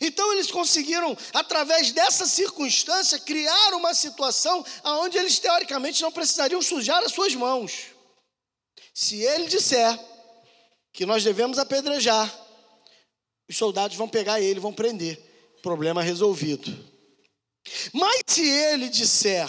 [0.00, 7.02] Então eles conseguiram, através dessa circunstância, criar uma situação onde eles teoricamente não precisariam sujar
[7.02, 7.86] as suas mãos.
[8.94, 9.98] Se ele disser
[10.92, 12.32] que nós devemos apedrejar,
[13.48, 15.18] os soldados vão pegar ele, vão prender.
[15.62, 16.72] Problema resolvido.
[17.92, 19.48] Mas se ele disser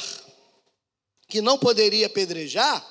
[1.27, 2.85] que não poderia apedrejar,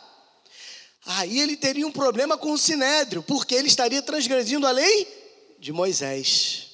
[1.04, 5.06] aí ele teria um problema com o sinédrio, porque ele estaria transgredindo a lei
[5.58, 6.65] de Moisés.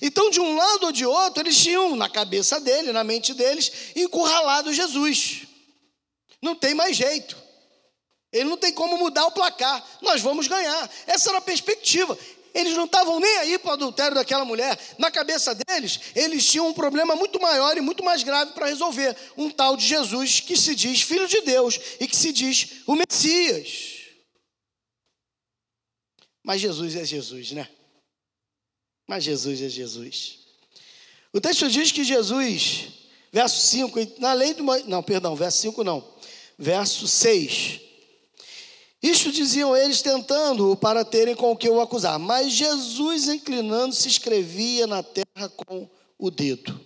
[0.00, 3.70] Então, de um lado ou de outro, eles tinham na cabeça dele, na mente deles,
[3.96, 5.42] encurralado Jesus.
[6.42, 7.36] Não tem mais jeito.
[8.32, 9.84] Ele não tem como mudar o placar.
[10.02, 10.90] Nós vamos ganhar.
[11.06, 12.18] Essa era a perspectiva.
[12.52, 14.78] Eles não estavam nem aí para o adultério daquela mulher.
[14.98, 19.16] Na cabeça deles, eles tinham um problema muito maior e muito mais grave para resolver.
[19.36, 22.94] Um tal de Jesus que se diz filho de Deus e que se diz o
[22.94, 23.94] Messias.
[26.44, 27.68] Mas Jesus é Jesus, né?
[29.06, 30.38] Mas Jesus é Jesus.
[31.32, 32.88] O texto diz que Jesus
[33.34, 36.06] verso 5, na lei do não, perdão, verso 5 não.
[36.56, 37.80] Verso 6.
[39.02, 44.86] Isto diziam eles tentando para terem com o que o acusar, mas Jesus inclinando-se escrevia
[44.86, 46.80] na terra com o dedo.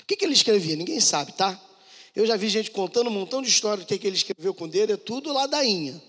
[0.00, 0.76] O que, que ele escrevia?
[0.76, 1.60] Ninguém sabe, tá?
[2.14, 4.68] Eu já vi gente contando um montão de história do que ele escreveu com o
[4.68, 6.00] dedo, é tudo ladainha.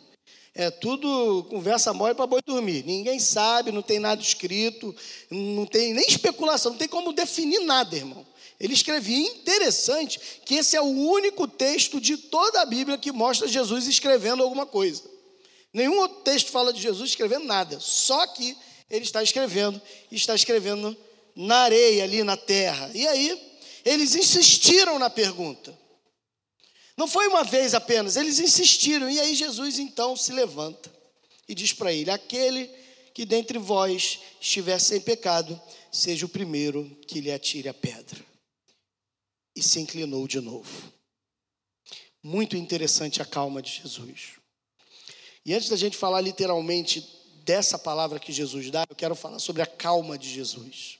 [0.59, 2.83] É tudo conversa mole para boi dormir.
[2.85, 4.93] Ninguém sabe, não tem nada escrito,
[5.31, 8.27] não tem nem especulação, não tem como definir nada, irmão.
[8.59, 13.47] Ele escrevia interessante que esse é o único texto de toda a Bíblia que mostra
[13.47, 15.03] Jesus escrevendo alguma coisa.
[15.71, 18.53] Nenhum outro texto fala de Jesus escrevendo nada, só que
[18.89, 20.93] ele está escrevendo, está escrevendo
[21.37, 22.91] na areia ali na terra.
[22.93, 23.41] E aí,
[23.85, 25.73] eles insistiram na pergunta.
[26.99, 29.09] Não foi uma vez apenas, eles insistiram.
[29.09, 30.91] E aí Jesus então se levanta
[31.47, 32.67] e diz para ele: Aquele
[33.13, 35.57] que dentre vós estiver sem pecado,
[35.89, 38.19] seja o primeiro que lhe atire a pedra.
[39.55, 40.91] E se inclinou de novo.
[42.21, 44.33] Muito interessante a calma de Jesus.
[45.45, 47.07] E antes da gente falar literalmente
[47.45, 50.98] dessa palavra que Jesus dá, eu quero falar sobre a calma de Jesus.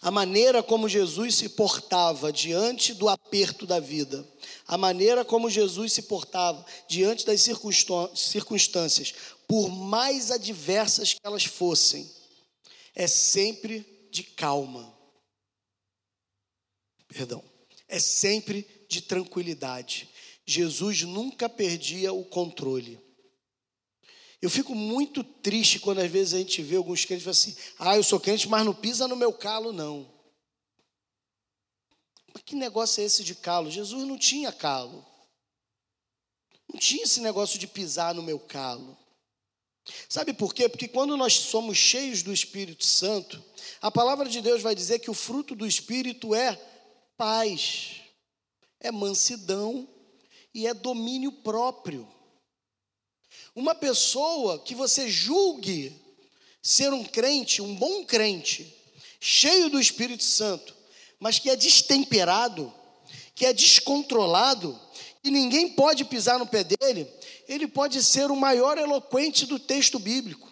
[0.00, 4.26] A maneira como Jesus se portava diante do aperto da vida,
[4.66, 7.42] a maneira como Jesus se portava diante das
[8.14, 9.14] circunstâncias,
[9.46, 12.08] por mais adversas que elas fossem,
[12.94, 14.92] é sempre de calma.
[17.08, 17.42] Perdão.
[17.88, 20.08] É sempre de tranquilidade.
[20.44, 23.00] Jesus nunca perdia o controle.
[24.40, 28.04] Eu fico muito triste quando às vezes a gente vê alguns crentes assim: ah, eu
[28.04, 30.08] sou crente, mas não pisa no meu calo, não.
[32.32, 33.70] Mas que negócio é esse de calo?
[33.70, 35.04] Jesus não tinha calo.
[36.72, 38.96] Não tinha esse negócio de pisar no meu calo.
[40.08, 40.68] Sabe por quê?
[40.68, 43.42] Porque quando nós somos cheios do Espírito Santo,
[43.80, 46.54] a palavra de Deus vai dizer que o fruto do Espírito é
[47.16, 48.02] paz,
[48.78, 49.88] é mansidão
[50.54, 52.06] e é domínio próprio.
[53.54, 55.92] Uma pessoa que você julgue
[56.62, 58.74] ser um crente, um bom crente,
[59.20, 60.74] cheio do Espírito Santo,
[61.18, 62.72] mas que é destemperado,
[63.34, 64.78] que é descontrolado,
[65.24, 67.08] e ninguém pode pisar no pé dele,
[67.48, 70.48] ele pode ser o maior eloquente do texto bíblico.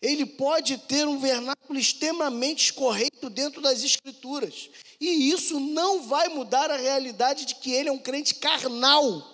[0.00, 4.68] Ele pode ter um vernáculo extremamente escorreito dentro das escrituras.
[5.00, 9.31] E isso não vai mudar a realidade de que ele é um crente carnal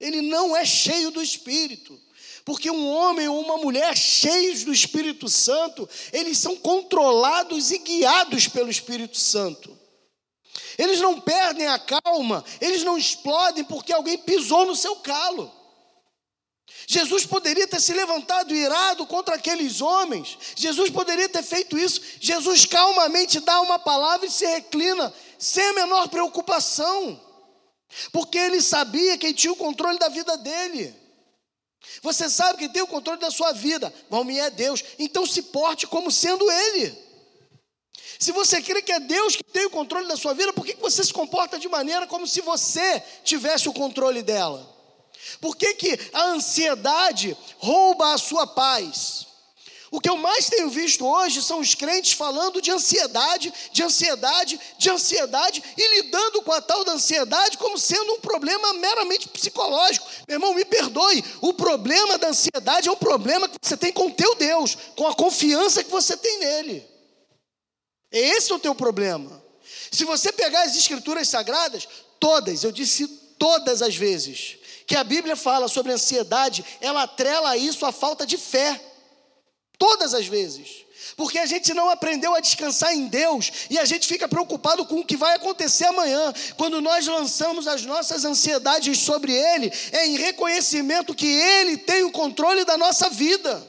[0.00, 1.98] ele não é cheio do Espírito.
[2.44, 8.48] Porque um homem ou uma mulher cheios do Espírito Santo, eles são controlados e guiados
[8.48, 9.76] pelo Espírito Santo.
[10.78, 15.52] Eles não perdem a calma, eles não explodem porque alguém pisou no seu calo.
[16.86, 22.00] Jesus poderia ter se levantado irado contra aqueles homens, Jesus poderia ter feito isso.
[22.18, 27.27] Jesus calmamente dá uma palavra e se reclina, sem a menor preocupação.
[28.12, 30.94] Porque ele sabia quem tinha o controle da vida dele.
[32.02, 33.92] Você sabe quem tem o controle da sua vida.
[34.10, 34.84] Valmir é Deus.
[34.98, 37.08] Então se porte como sendo Ele.
[38.18, 40.74] Se você crê que é Deus que tem o controle da sua vida, por que
[40.74, 44.76] você se comporta de maneira como se você tivesse o controle dela?
[45.40, 49.27] Por que, que a ansiedade rouba a sua paz?
[49.90, 54.60] O que eu mais tenho visto hoje são os crentes falando de ansiedade, de ansiedade,
[54.76, 60.06] de ansiedade e lidando com a tal da ansiedade como sendo um problema meramente psicológico.
[60.28, 64.06] Meu irmão, me perdoe, o problema da ansiedade é um problema que você tem com
[64.08, 66.86] o teu Deus, com a confiança que você tem nele.
[68.10, 69.42] Esse é o teu problema.
[69.90, 71.88] Se você pegar as escrituras sagradas,
[72.20, 73.06] todas, eu disse
[73.38, 78.36] todas as vezes, que a Bíblia fala sobre ansiedade, ela atrela isso a falta de
[78.36, 78.80] fé.
[79.78, 80.88] Todas as vezes.
[81.16, 85.00] Porque a gente não aprendeu a descansar em Deus e a gente fica preocupado com
[85.00, 86.32] o que vai acontecer amanhã.
[86.56, 92.12] Quando nós lançamos as nossas ansiedades sobre Ele, é em reconhecimento que Ele tem o
[92.12, 93.66] controle da nossa vida.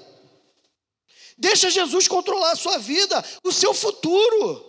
[1.38, 4.66] Deixa Jesus controlar a sua vida, o seu futuro.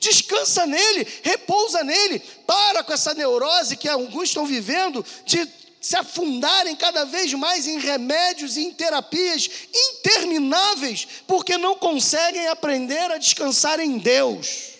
[0.00, 2.20] Descansa nele, repousa nele.
[2.46, 5.46] Para com essa neurose que alguns estão vivendo de
[5.84, 13.10] se afundarem cada vez mais em remédios e em terapias intermináveis, porque não conseguem aprender
[13.10, 14.76] a descansar em Deus.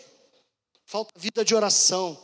[0.87, 2.19] Falta vida de oração.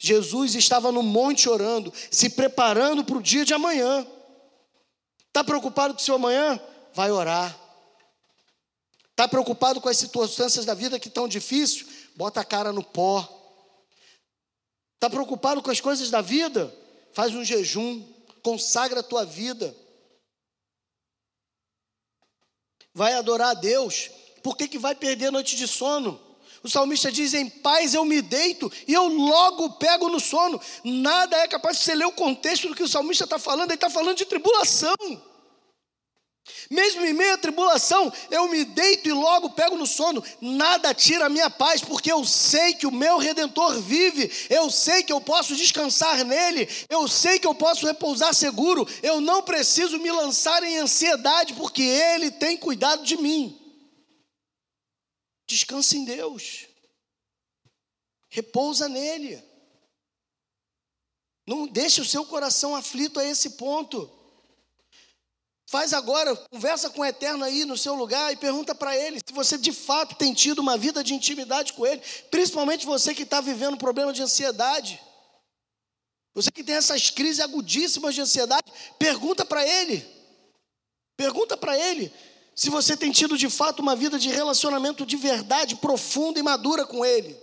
[0.00, 4.04] Jesus estava no monte orando, se preparando para o dia de amanhã.
[5.28, 6.60] Está preocupado com o seu amanhã?
[6.92, 7.56] Vai orar.
[9.12, 11.86] Está preocupado com as circunstâncias da vida que estão difíceis?
[12.16, 13.28] Bota a cara no pó.
[14.96, 16.81] Está preocupado com as coisas da vida?
[17.12, 18.02] Faz um jejum,
[18.42, 19.74] consagra a tua vida.
[22.94, 24.10] Vai adorar a Deus.
[24.42, 26.20] Por que, que vai perder noite de sono?
[26.62, 30.60] O salmista diz: Em paz eu me deito e eu logo pego no sono.
[30.84, 33.74] Nada é capaz de você ler o contexto do que o salmista está falando, ele
[33.74, 34.94] está falando de tribulação.
[36.70, 40.22] Mesmo em meio à tribulação, eu me deito e logo pego no sono.
[40.40, 44.30] Nada tira a minha paz, porque eu sei que o meu redentor vive.
[44.48, 46.68] Eu sei que eu posso descansar nele.
[46.88, 48.86] Eu sei que eu posso repousar seguro.
[49.02, 53.58] Eu não preciso me lançar em ansiedade, porque ele tem cuidado de mim.
[55.46, 56.66] Descanse em Deus.
[58.28, 59.42] Repousa nele.
[61.46, 64.21] Não deixe o seu coração aflito a esse ponto.
[65.72, 69.32] Faz agora, conversa com o Eterno aí no seu lugar e pergunta para ele se
[69.32, 73.40] você de fato tem tido uma vida de intimidade com ele, principalmente você que está
[73.40, 75.00] vivendo um problema de ansiedade.
[76.34, 80.06] Você que tem essas crises agudíssimas de ansiedade, pergunta para ele.
[81.16, 82.12] Pergunta para ele
[82.54, 86.84] se você tem tido de fato uma vida de relacionamento de verdade, profunda e madura
[86.84, 87.34] com ele.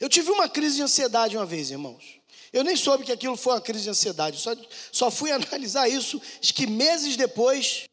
[0.00, 2.15] Eu tive uma crise de ansiedade uma vez, irmãos.
[2.52, 4.54] Eu nem soube que aquilo foi uma crise de ansiedade, só,
[4.92, 7.84] só fui analisar isso, que meses depois,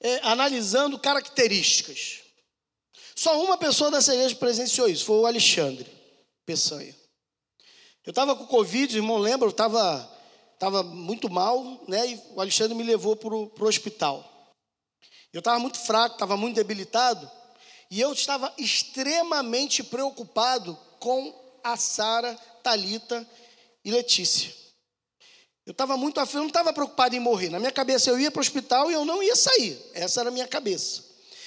[0.00, 2.20] é, analisando características.
[3.16, 5.90] Só uma pessoa dessa igreja presenciou isso, foi o Alexandre
[6.44, 6.94] Peçanha.
[8.04, 9.46] Eu estava com Covid, irmão, lembra?
[9.46, 10.12] Eu estava
[10.58, 12.06] tava muito mal, né?
[12.06, 14.30] E o Alexandre me levou para o hospital.
[15.32, 17.30] Eu estava muito fraco, estava muito debilitado,
[17.90, 23.26] e eu estava extremamente preocupado com a Sara, Talita
[23.84, 24.52] e Letícia.
[25.66, 27.48] Eu estava muito eu não estava preocupado em morrer.
[27.48, 29.78] Na minha cabeça eu ia para o hospital e eu não ia sair.
[29.94, 31.02] Essa era a minha cabeça.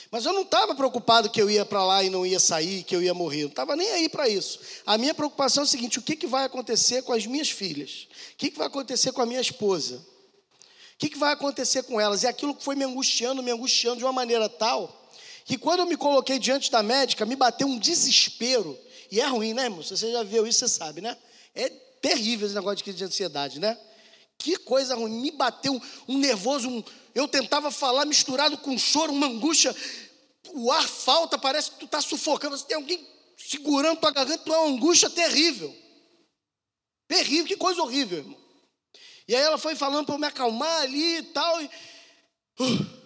[0.09, 2.95] Mas eu não estava preocupado que eu ia para lá e não ia sair, que
[2.95, 3.41] eu ia morrer.
[3.41, 4.59] Eu não estava nem aí para isso.
[4.85, 8.07] A minha preocupação é o seguinte: o que, que vai acontecer com as minhas filhas?
[8.33, 9.97] O que, que vai acontecer com a minha esposa?
[9.97, 12.23] O que, que vai acontecer com elas?
[12.23, 15.09] E aquilo que foi me angustiando, me angustiando de uma maneira tal,
[15.45, 18.77] que quando eu me coloquei diante da médica, me bateu um desespero.
[19.11, 19.83] E é ruim, né, irmão?
[19.83, 21.15] Se você já viu isso, você sabe, né?
[21.53, 23.77] É terrível esse negócio de crise de ansiedade, né?
[24.37, 25.21] Que coisa ruim.
[25.21, 26.83] Me bateu um, um nervoso, um,
[27.15, 29.75] eu tentava falar misturado com choro, uma angústia.
[30.53, 32.57] O ar falta, parece que tu está sufocando.
[32.57, 33.05] Você tem alguém
[33.37, 35.75] segurando tua garganta, é uma angústia terrível.
[37.07, 38.37] Terrível, que coisa horrível, irmão.
[39.27, 41.61] E aí ela foi falando para eu me acalmar ali e tal.
[41.61, 41.65] E,
[42.59, 42.97] uh,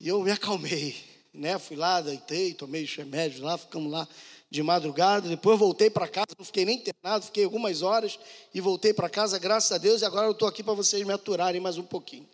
[0.00, 0.96] e eu me acalmei,
[1.32, 1.58] né?
[1.58, 4.08] Fui lá, deitei, tomei os remédios lá, ficamos lá
[4.50, 8.18] de madrugada, depois voltei para casa, não fiquei nem internado, fiquei algumas horas
[8.52, 11.12] e voltei para casa, graças a Deus, e agora eu estou aqui para vocês me
[11.12, 12.28] aturarem mais um pouquinho.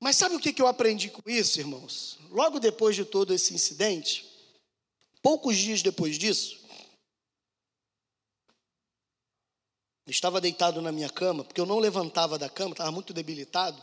[0.00, 2.18] Mas sabe o que eu aprendi com isso, irmãos?
[2.30, 4.30] Logo depois de todo esse incidente,
[5.22, 6.64] poucos dias depois disso,
[10.06, 13.82] estava deitado na minha cama, porque eu não levantava da cama, estava muito debilitado.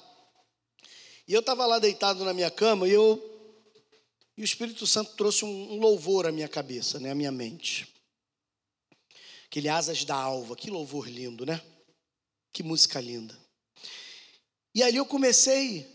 [1.28, 3.31] E eu estava lá deitado na minha cama e eu
[4.42, 7.88] e o Espírito Santo trouxe um, louvor à minha cabeça, né, à minha mente.
[9.46, 11.62] Aquele Asas da Alva, que louvor lindo, né?
[12.52, 13.38] Que música linda.
[14.74, 15.88] E ali eu comecei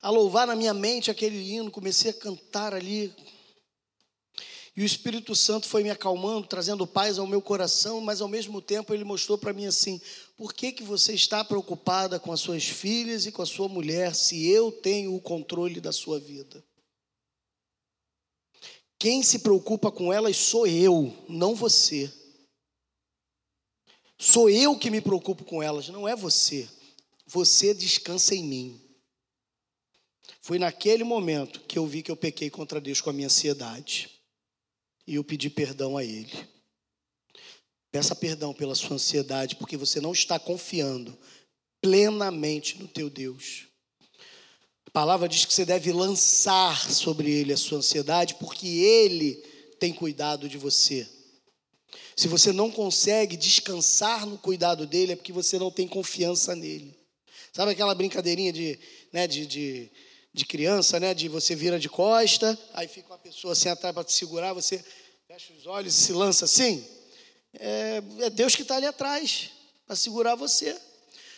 [0.00, 3.12] a louvar na minha mente aquele hino, comecei a cantar ali.
[4.76, 8.62] E o Espírito Santo foi me acalmando, trazendo paz ao meu coração, mas ao mesmo
[8.62, 10.00] tempo ele mostrou para mim assim:
[10.36, 14.14] por que, que você está preocupada com as suas filhas e com a sua mulher
[14.14, 16.62] se eu tenho o controle da sua vida?
[18.98, 22.12] Quem se preocupa com elas sou eu, não você.
[24.18, 26.68] Sou eu que me preocupo com elas, não é você.
[27.24, 28.80] Você descansa em mim.
[30.40, 34.10] Foi naquele momento que eu vi que eu pequei contra Deus com a minha ansiedade.
[35.06, 36.48] E eu pedi perdão a Ele.
[37.92, 41.16] Peça perdão pela sua ansiedade, porque você não está confiando
[41.80, 43.67] plenamente no teu Deus.
[44.88, 49.34] A palavra diz que você deve lançar sobre ele a sua ansiedade, porque ele
[49.78, 51.06] tem cuidado de você.
[52.16, 56.98] Se você não consegue descansar no cuidado dele, é porque você não tem confiança nele.
[57.52, 58.78] Sabe aquela brincadeirinha de,
[59.12, 59.90] né, de, de,
[60.32, 61.12] de criança, né?
[61.12, 64.82] De você vira de costa, aí fica uma pessoa assim atrás para te segurar, você
[65.26, 66.82] fecha os olhos e se lança assim.
[67.52, 69.50] É, é Deus que está ali atrás
[69.86, 70.74] para segurar você.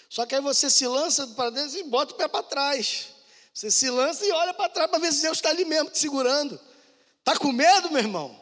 [0.09, 3.19] Só que aí você se lança para dentro e bota o pé para trás.
[3.53, 5.99] Você se lança e olha para trás para ver se Deus está ali mesmo te
[5.99, 6.59] segurando.
[7.19, 8.35] Está com medo, meu irmão?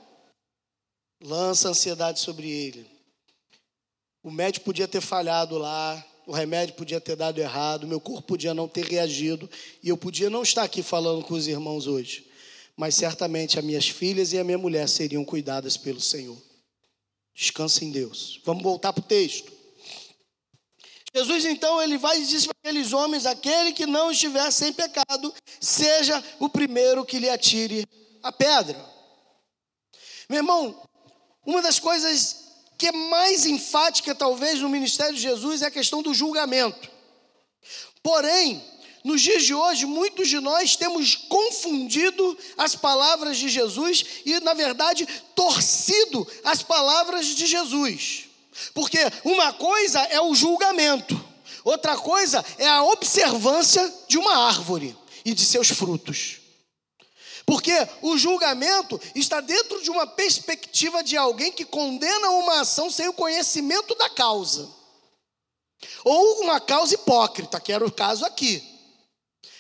[1.21, 2.89] Lança ansiedade sobre ele.
[4.23, 8.53] O médico podia ter falhado lá, o remédio podia ter dado errado, meu corpo podia
[8.53, 9.49] não ter reagido,
[9.83, 12.31] e eu podia não estar aqui falando com os irmãos hoje.
[12.77, 16.37] Mas certamente as minhas filhas e a minha mulher seriam cuidadas pelo Senhor.
[17.35, 18.41] Descansa em Deus.
[18.45, 19.58] Vamos voltar para o texto.
[21.19, 25.35] Jesus então ele vai e diz para aqueles homens: aquele que não estiver sem pecado,
[25.61, 27.85] seja o primeiro que lhe atire
[28.23, 28.79] a pedra.
[30.29, 30.81] Meu irmão,
[31.45, 32.45] uma das coisas
[32.77, 36.89] que é mais enfática, talvez, no ministério de Jesus é a questão do julgamento.
[38.03, 38.63] Porém,
[39.03, 44.55] nos dias de hoje, muitos de nós temos confundido as palavras de Jesus e, na
[44.55, 48.28] verdade, torcido as palavras de Jesus.
[48.75, 51.19] Porque uma coisa é o julgamento,
[51.65, 56.41] outra coisa é a observância de uma árvore e de seus frutos.
[57.49, 63.09] Porque o julgamento está dentro de uma perspectiva de alguém que condena uma ação sem
[63.09, 64.69] o conhecimento da causa.
[66.05, 68.63] Ou uma causa hipócrita, que era o caso aqui.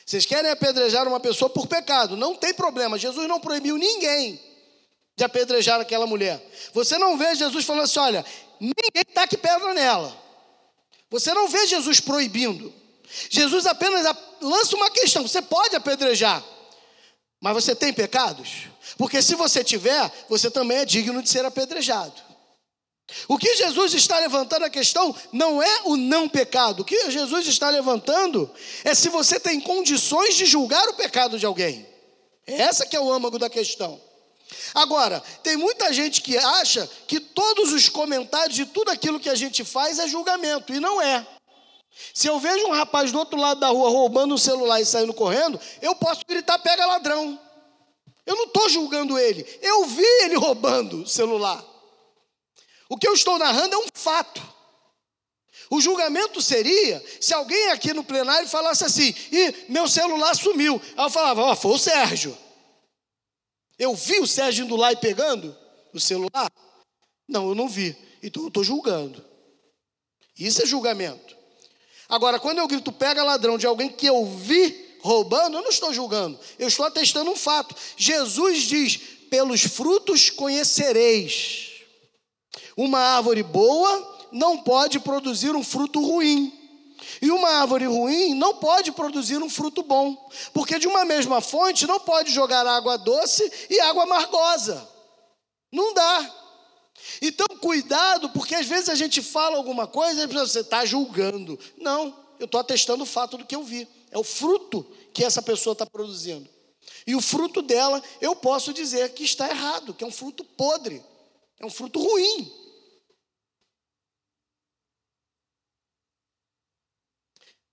[0.05, 2.17] Vocês querem apedrejar uma pessoa por pecado?
[2.17, 2.99] Não tem problema.
[2.99, 4.41] Jesus não proibiu ninguém
[5.17, 6.43] de apedrejar aquela mulher.
[6.73, 8.25] Você não vê Jesus falando assim: olha,
[8.61, 10.17] ninguém taque pedra nela.
[11.11, 12.73] Você não vê Jesus proibindo.
[13.31, 14.05] Jesus apenas
[14.41, 16.45] lança uma questão: você pode apedrejar,
[17.41, 18.69] mas você tem pecados?
[18.97, 22.29] Porque se você tiver, você também é digno de ser apedrejado.
[23.27, 26.81] O que Jesus está levantando a questão não é o não pecado.
[26.81, 28.51] O que Jesus está levantando
[28.85, 31.87] é se você tem condições de julgar o pecado de alguém.
[32.47, 33.99] Essa que é o âmago da questão.
[34.75, 39.35] Agora, tem muita gente que acha que todos os comentários de tudo aquilo que a
[39.35, 41.27] gente faz é julgamento, e não é.
[42.15, 45.13] Se eu vejo um rapaz do outro lado da rua roubando um celular e saindo
[45.13, 47.39] correndo, eu posso gritar: pega ladrão.
[48.25, 51.65] Eu não estou julgando ele, eu vi ele roubando o celular.
[52.89, 54.43] O que eu estou narrando é um fato.
[55.71, 60.81] O julgamento seria se alguém aqui no plenário falasse assim: e meu celular sumiu.
[60.97, 62.37] Aí eu falava: ó, oh, foi o Sérgio.
[63.79, 65.57] Eu vi o Sérgio indo lá e pegando
[65.95, 66.51] o celular?
[67.29, 67.97] Não, eu não vi.
[68.23, 69.25] Então eu estou julgando.
[70.39, 71.37] Isso é julgamento.
[72.09, 75.93] Agora, quando eu grito pega ladrão de alguém que eu vi roubando, eu não estou
[75.93, 76.39] julgando.
[76.59, 77.75] Eu estou atestando um fato.
[77.97, 78.97] Jesus diz:
[79.31, 81.83] pelos frutos conhecereis.
[82.77, 86.58] Uma árvore boa não pode produzir um fruto ruim.
[87.23, 91.87] E uma árvore ruim não pode produzir um fruto bom, porque de uma mesma fonte
[91.87, 94.89] não pode jogar água doce e água amargosa.
[95.73, 96.35] Não dá.
[97.23, 101.59] Então, cuidado, porque às vezes a gente fala alguma coisa e você está julgando.
[101.77, 103.89] Não, eu estou atestando o fato do que eu vi.
[104.11, 106.49] É o fruto que essa pessoa está produzindo.
[107.07, 111.03] E o fruto dela, eu posso dizer que está errado, que é um fruto podre,
[111.59, 112.53] é um fruto ruim.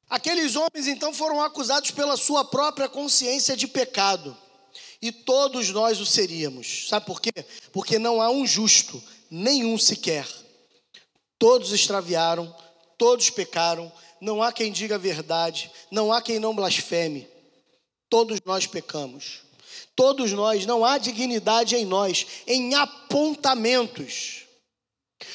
[0.10, 4.38] Aqueles homens então foram acusados pela sua própria consciência de pecado.
[5.02, 6.88] E todos nós o seríamos.
[6.90, 7.34] Sabe por quê?
[7.72, 10.28] Porque não há um justo, nenhum sequer.
[11.38, 12.56] Todos extraviaram,
[12.98, 13.92] todos pecaram,
[14.22, 17.28] não há quem diga a verdade, não há quem não blasfeme.
[18.10, 19.42] Todos nós pecamos.
[19.96, 24.45] Todos nós, não há dignidade em nós, em apontamentos.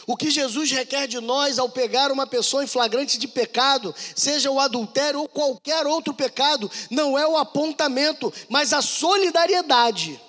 [0.06, 4.50] O que Jesus requer de nós ao pegar uma pessoa em flagrante de pecado, seja
[4.50, 10.20] o adultério ou qualquer outro pecado, não é o apontamento, mas a solidariedade.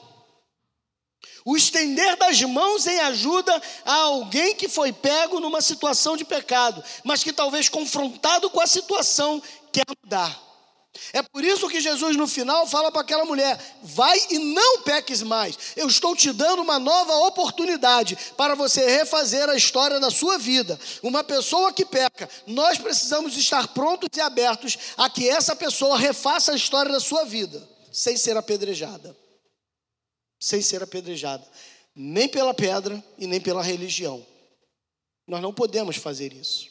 [1.44, 6.84] O estender das mãos em ajuda a alguém que foi pego numa situação de pecado,
[7.04, 9.42] mas que talvez confrontado com a situação
[9.72, 10.51] quer mudar.
[11.14, 15.22] É por isso que Jesus no final fala para aquela mulher: vai e não peques
[15.22, 15.58] mais.
[15.76, 20.78] Eu estou te dando uma nova oportunidade para você refazer a história da sua vida.
[21.02, 26.52] Uma pessoa que peca, nós precisamos estar prontos e abertos a que essa pessoa refaça
[26.52, 29.16] a história da sua vida, sem ser apedrejada.
[30.40, 31.48] Sem ser apedrejada,
[31.96, 34.26] nem pela pedra e nem pela religião.
[35.28, 36.68] Nós não podemos fazer isso.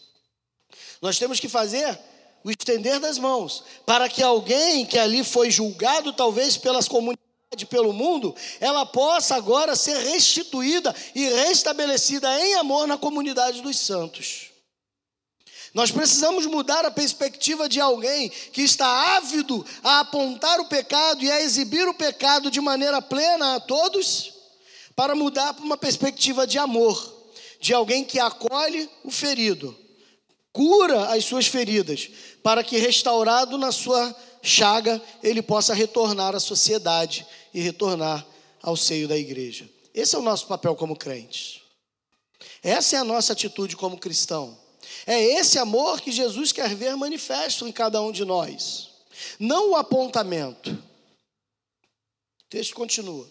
[1.00, 1.96] Nós temos que fazer
[2.42, 7.20] o estender das mãos, para que alguém que ali foi julgado, talvez pelas comunidades,
[7.68, 14.50] pelo mundo, ela possa agora ser restituída e restabelecida em amor na comunidade dos santos.
[15.72, 21.30] Nós precisamos mudar a perspectiva de alguém que está ávido a apontar o pecado e
[21.30, 24.34] a exibir o pecado de maneira plena a todos,
[24.96, 27.20] para mudar para uma perspectiva de amor,
[27.60, 29.76] de alguém que acolhe o ferido,
[30.52, 32.10] cura as suas feridas,
[32.42, 38.26] para que, restaurado na sua chaga, ele possa retornar à sociedade e retornar
[38.62, 39.68] ao seio da igreja.
[39.94, 41.60] Esse é o nosso papel como crentes.
[42.62, 44.58] Essa é a nossa atitude como cristão.
[45.06, 48.90] É esse amor que Jesus quer ver manifesto em cada um de nós,
[49.38, 50.70] não o apontamento.
[50.70, 53.28] O texto continua.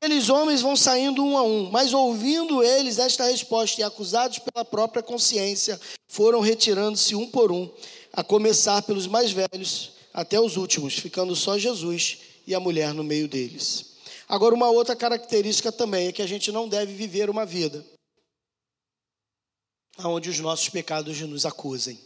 [0.00, 4.64] Aqueles homens vão saindo um a um, mas ouvindo eles esta resposta e acusados pela
[4.64, 7.68] própria consciência, foram retirando-se um por um,
[8.12, 13.02] a começar pelos mais velhos até os últimos, ficando só Jesus e a mulher no
[13.02, 13.96] meio deles.
[14.28, 17.84] Agora, uma outra característica também é que a gente não deve viver uma vida
[20.06, 21.98] onde os nossos pecados nos acusem.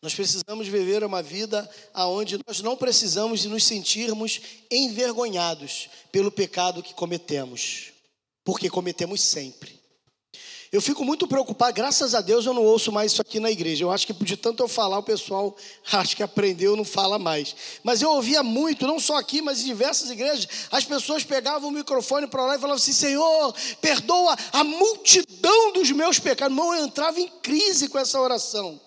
[0.00, 4.40] Nós precisamos viver uma vida onde nós não precisamos nos sentirmos
[4.70, 7.92] envergonhados pelo pecado que cometemos,
[8.44, 9.76] porque cometemos sempre.
[10.70, 13.82] Eu fico muito preocupado, graças a Deus eu não ouço mais isso aqui na igreja.
[13.82, 15.56] Eu acho que de tanto eu falar, o pessoal
[15.90, 17.56] acho que aprendeu, não fala mais.
[17.82, 21.72] Mas eu ouvia muito, não só aqui, mas em diversas igrejas, as pessoas pegavam o
[21.72, 26.54] microfone para lá e falavam assim: Senhor, perdoa a multidão dos meus pecados.
[26.54, 28.78] Irmão, eu entrava em crise com essa oração.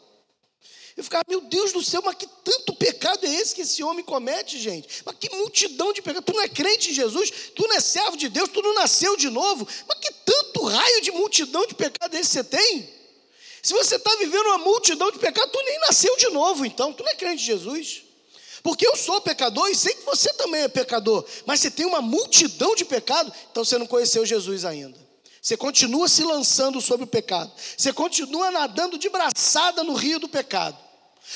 [0.98, 4.04] Eu ficava, meu Deus do céu, mas que tanto pecado é esse que esse homem
[4.04, 5.04] comete, gente?
[5.06, 6.24] Mas que multidão de pecado.
[6.24, 9.16] Tu não é crente em Jesus, tu não é servo de Deus, tu não nasceu
[9.16, 9.68] de novo.
[9.88, 12.90] Mas que tanto raio de multidão de pecado esse você tem?
[13.62, 17.04] Se você está vivendo uma multidão de pecado, tu nem nasceu de novo, então, tu
[17.04, 18.04] não é crente em Jesus.
[18.64, 22.02] Porque eu sou pecador e sei que você também é pecador, mas você tem uma
[22.02, 25.00] multidão de pecado, então você não conheceu Jesus ainda.
[25.42, 27.52] Você continua se lançando sobre o pecado.
[27.76, 30.78] Você continua nadando de braçada no rio do pecado.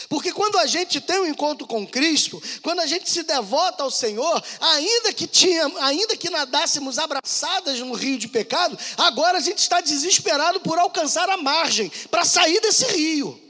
[0.10, 3.92] Porque quando a gente tem um encontro com Cristo, quando a gente se devota ao
[3.92, 9.60] Senhor, ainda que tinha, ainda que nadássemos abraçadas no rio de pecado, agora a gente
[9.60, 13.42] está desesperado por alcançar a margem para sair desse rio.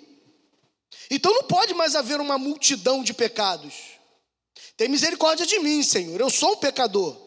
[1.10, 3.74] Então não pode mais haver uma multidão de pecados.
[4.78, 6.20] Tem misericórdia de mim, Senhor.
[6.20, 7.26] Eu sou um pecador.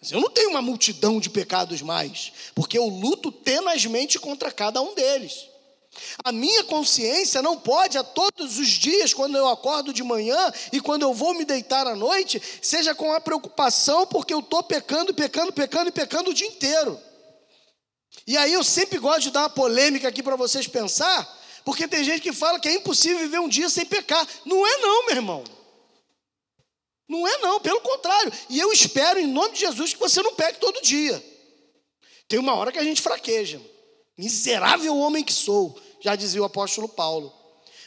[0.00, 4.80] Mas eu não tenho uma multidão de pecados mais, porque eu luto tenazmente contra cada
[4.80, 5.47] um deles.
[6.24, 10.80] A minha consciência não pode a todos os dias, quando eu acordo de manhã e
[10.80, 15.14] quando eu vou me deitar à noite, seja com a preocupação porque eu estou pecando,
[15.14, 17.00] pecando, pecando e pecando o dia inteiro.
[18.26, 21.26] E aí eu sempre gosto de dar uma polêmica aqui para vocês pensar,
[21.64, 24.26] porque tem gente que fala que é impossível viver um dia sem pecar.
[24.44, 25.44] Não é não, meu irmão.
[27.08, 28.32] Não é não, pelo contrário.
[28.50, 31.22] E eu espero, em nome de Jesus, que você não pegue todo dia.
[32.28, 33.60] Tem uma hora que a gente fraqueja.
[34.16, 37.32] Miserável homem que sou, já dizia o apóstolo Paulo.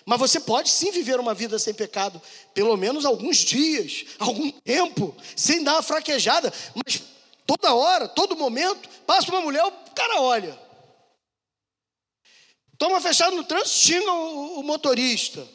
[0.05, 2.21] Mas você pode sim viver uma vida sem pecado,
[2.53, 7.01] pelo menos alguns dias, algum tempo, sem dar uma fraquejada, mas
[7.45, 10.59] toda hora, todo momento, passa uma mulher, o cara olha.
[12.77, 15.47] Toma fechado no trânsito, xinga o, o motorista.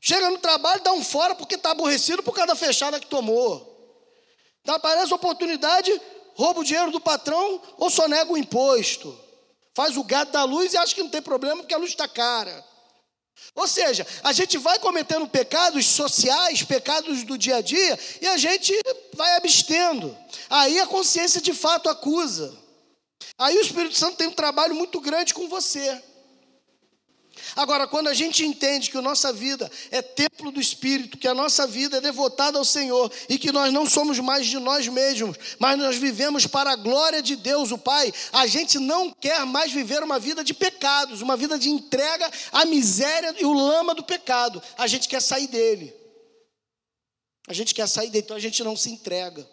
[0.00, 3.70] Chega no trabalho, dá um fora porque está aborrecido por causa da fechada que tomou.
[4.60, 5.92] Então, aparece oportunidade,
[6.34, 9.16] rouba o dinheiro do patrão ou só nega o imposto.
[9.74, 12.06] Faz o gato da luz e acha que não tem problema porque a luz está
[12.06, 12.64] cara.
[13.54, 18.36] Ou seja, a gente vai cometendo pecados sociais, pecados do dia a dia, e a
[18.36, 18.72] gente
[19.14, 20.16] vai abstendo.
[20.48, 22.56] Aí a consciência de fato acusa.
[23.38, 26.02] Aí o Espírito Santo tem um trabalho muito grande com você.
[27.56, 31.34] Agora, quando a gente entende que a nossa vida é templo do Espírito, que a
[31.34, 35.36] nossa vida é devotada ao Senhor e que nós não somos mais de nós mesmos,
[35.58, 39.72] mas nós vivemos para a glória de Deus, o Pai, a gente não quer mais
[39.72, 44.02] viver uma vida de pecados, uma vida de entrega à miséria e o lama do
[44.02, 44.62] pecado.
[44.78, 45.94] A gente quer sair dele.
[47.48, 49.46] A gente quer sair dele, então a gente não se entrega.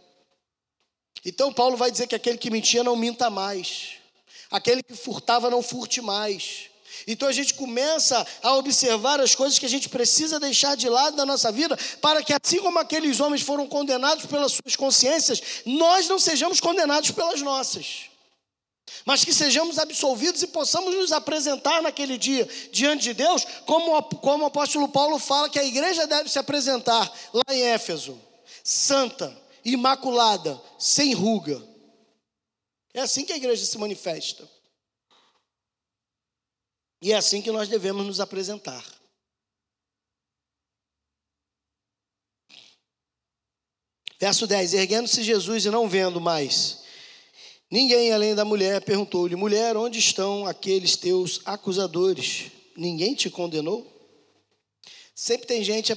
[1.26, 3.96] Então Paulo vai dizer que aquele que mentia não minta mais.
[4.50, 6.69] Aquele que furtava não furte mais.
[7.08, 11.16] Então a gente começa a observar as coisas que a gente precisa deixar de lado
[11.16, 16.08] da nossa vida, para que assim como aqueles homens foram condenados pelas suas consciências, nós
[16.08, 18.10] não sejamos condenados pelas nossas.
[19.06, 24.43] Mas que sejamos absolvidos e possamos nos apresentar naquele dia diante de Deus, como, como
[24.43, 28.20] o apóstolo Paulo fala que a igreja deve se apresentar lá em Éfeso,
[28.64, 31.62] santa, imaculada, sem ruga.
[32.93, 34.47] É assim que a igreja se manifesta.
[37.02, 38.84] E é assim que nós devemos nos apresentar.
[44.20, 46.80] Verso 10: Erguendo-se Jesus e não vendo mais,
[47.72, 52.52] ninguém além da mulher perguntou-lhe: Mulher, onde estão aqueles teus acusadores?
[52.76, 53.88] Ninguém te condenou?
[55.16, 55.93] Sempre tem gente,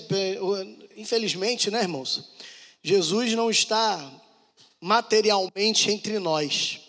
[0.96, 2.30] infelizmente, né, irmãos?
[2.82, 4.20] Jesus não está
[4.80, 6.80] materialmente entre nós,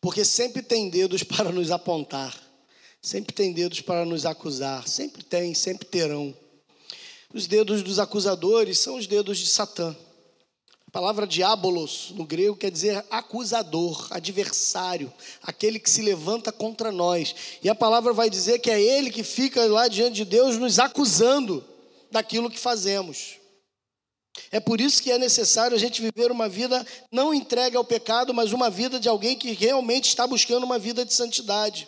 [0.00, 2.43] porque sempre tem dedos para nos apontar.
[3.04, 6.34] Sempre tem dedos para nos acusar, sempre tem, sempre terão.
[7.34, 9.94] Os dedos dos acusadores são os dedos de Satã.
[10.88, 17.34] A palavra diabolos no grego quer dizer acusador, adversário, aquele que se levanta contra nós.
[17.62, 20.78] E a palavra vai dizer que é ele que fica lá diante de Deus nos
[20.78, 21.62] acusando
[22.10, 23.34] daquilo que fazemos.
[24.50, 26.82] É por isso que é necessário a gente viver uma vida
[27.12, 31.04] não entregue ao pecado, mas uma vida de alguém que realmente está buscando uma vida
[31.04, 31.86] de santidade.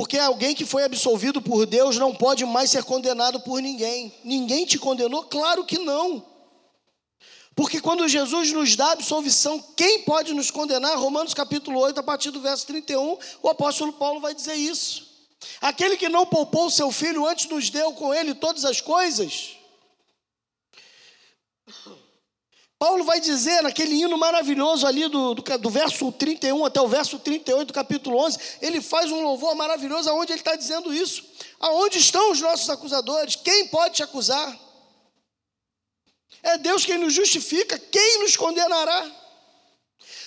[0.00, 4.10] Porque alguém que foi absolvido por Deus não pode mais ser condenado por ninguém.
[4.24, 5.24] Ninguém te condenou?
[5.24, 6.24] Claro que não.
[7.54, 10.98] Porque quando Jesus nos dá absolvição, quem pode nos condenar?
[10.98, 15.06] Romanos capítulo 8, a partir do verso 31, o apóstolo Paulo vai dizer isso.
[15.60, 19.50] Aquele que não poupou o seu filho, antes nos deu com ele todas as coisas.
[22.80, 27.18] Paulo vai dizer naquele hino maravilhoso ali do, do, do, verso 31 até o verso
[27.18, 31.22] 38 do capítulo 11, ele faz um louvor maravilhoso aonde ele está dizendo isso.
[31.60, 33.36] Aonde estão os nossos acusadores?
[33.36, 34.58] Quem pode te acusar?
[36.42, 39.10] É Deus quem nos justifica, quem nos condenará?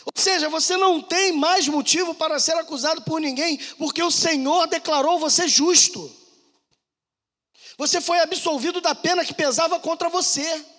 [0.05, 4.67] Ou seja, você não tem mais motivo para ser acusado por ninguém, porque o Senhor
[4.67, 6.15] declarou você justo.
[7.79, 10.72] Você foi absolvido da pena que pesava contra você.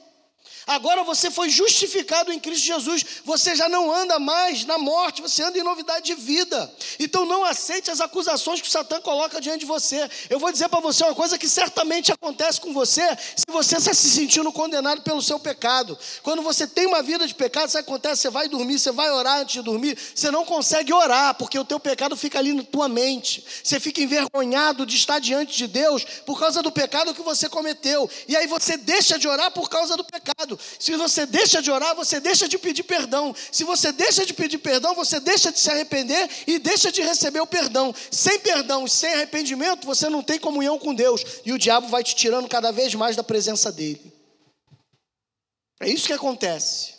[0.66, 3.04] Agora você foi justificado em Cristo Jesus.
[3.24, 6.72] Você já não anda mais na morte, você anda em novidade de vida.
[6.98, 10.08] Então não aceite as acusações que o Satã coloca diante de você.
[10.30, 13.02] Eu vou dizer para você uma coisa que certamente acontece com você
[13.36, 15.98] se você está se sentindo condenado pelo seu pecado.
[16.22, 19.40] Quando você tem uma vida de pecado, isso acontece, você vai dormir, você vai orar
[19.40, 22.88] antes de dormir, você não consegue orar, porque o teu pecado fica ali na tua
[22.88, 23.44] mente.
[23.62, 28.08] Você fica envergonhado de estar diante de Deus por causa do pecado que você cometeu.
[28.26, 31.94] E aí você deixa de orar por causa do pecado Se você deixa de orar,
[31.94, 33.34] você deixa de pedir perdão.
[33.52, 37.40] Se você deixa de pedir perdão, você deixa de se arrepender e deixa de receber
[37.40, 37.94] o perdão.
[38.11, 41.24] Sem perdão, sem arrependimento, você não tem comunhão com Deus.
[41.44, 44.12] E o diabo vai te tirando cada vez mais da presença dele.
[45.80, 46.94] É isso que acontece.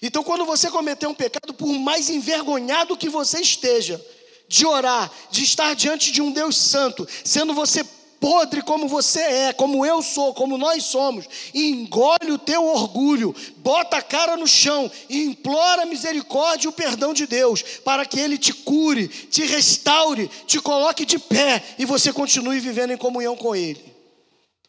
[0.00, 4.02] Então, quando você cometer um pecado, por mais envergonhado que você esteja,
[4.48, 7.84] de orar, de estar diante de um Deus Santo, sendo você
[8.20, 13.34] podre como você é, como eu sou, como nós somos, e engole o teu orgulho,
[13.58, 18.04] bota a cara no chão e implora a misericórdia e o perdão de Deus, para
[18.04, 22.96] que Ele te cure, te restaure, te coloque de pé e você continue vivendo em
[22.96, 23.84] comunhão com Ele.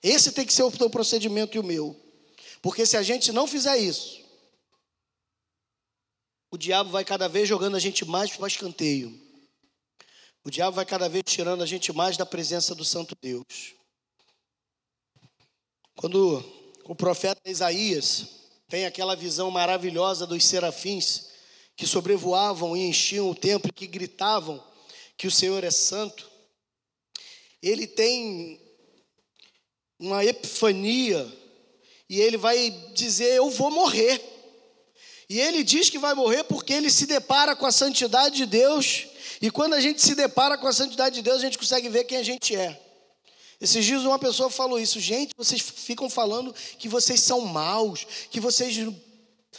[0.02, 1.95] Esse tem que ser o teu procedimento e o meu,
[2.62, 4.20] porque se a gente não fizer isso,
[6.52, 9.28] o diabo vai cada vez jogando a gente mais para o escanteio.
[10.43, 13.75] O diabo vai cada vez tirando a gente mais da presença do Santo Deus.
[15.95, 16.43] Quando
[16.85, 18.27] o profeta Isaías
[18.69, 21.27] tem aquela visão maravilhosa dos serafins
[21.75, 24.63] que sobrevoavam e enchiam o templo, que gritavam
[25.17, 26.29] que o Senhor é santo,
[27.61, 28.61] ele tem
[29.99, 31.27] uma epifania
[32.09, 34.21] e ele vai dizer: Eu vou morrer.
[35.29, 39.05] E ele diz que vai morrer porque ele se depara com a santidade de Deus
[39.41, 42.03] e quando a gente se depara com a santidade de Deus, a gente consegue ver
[42.03, 42.79] quem a gente é.
[43.61, 48.39] Esses dias uma pessoa falou isso, gente, vocês ficam falando que vocês são maus, que
[48.39, 48.77] vocês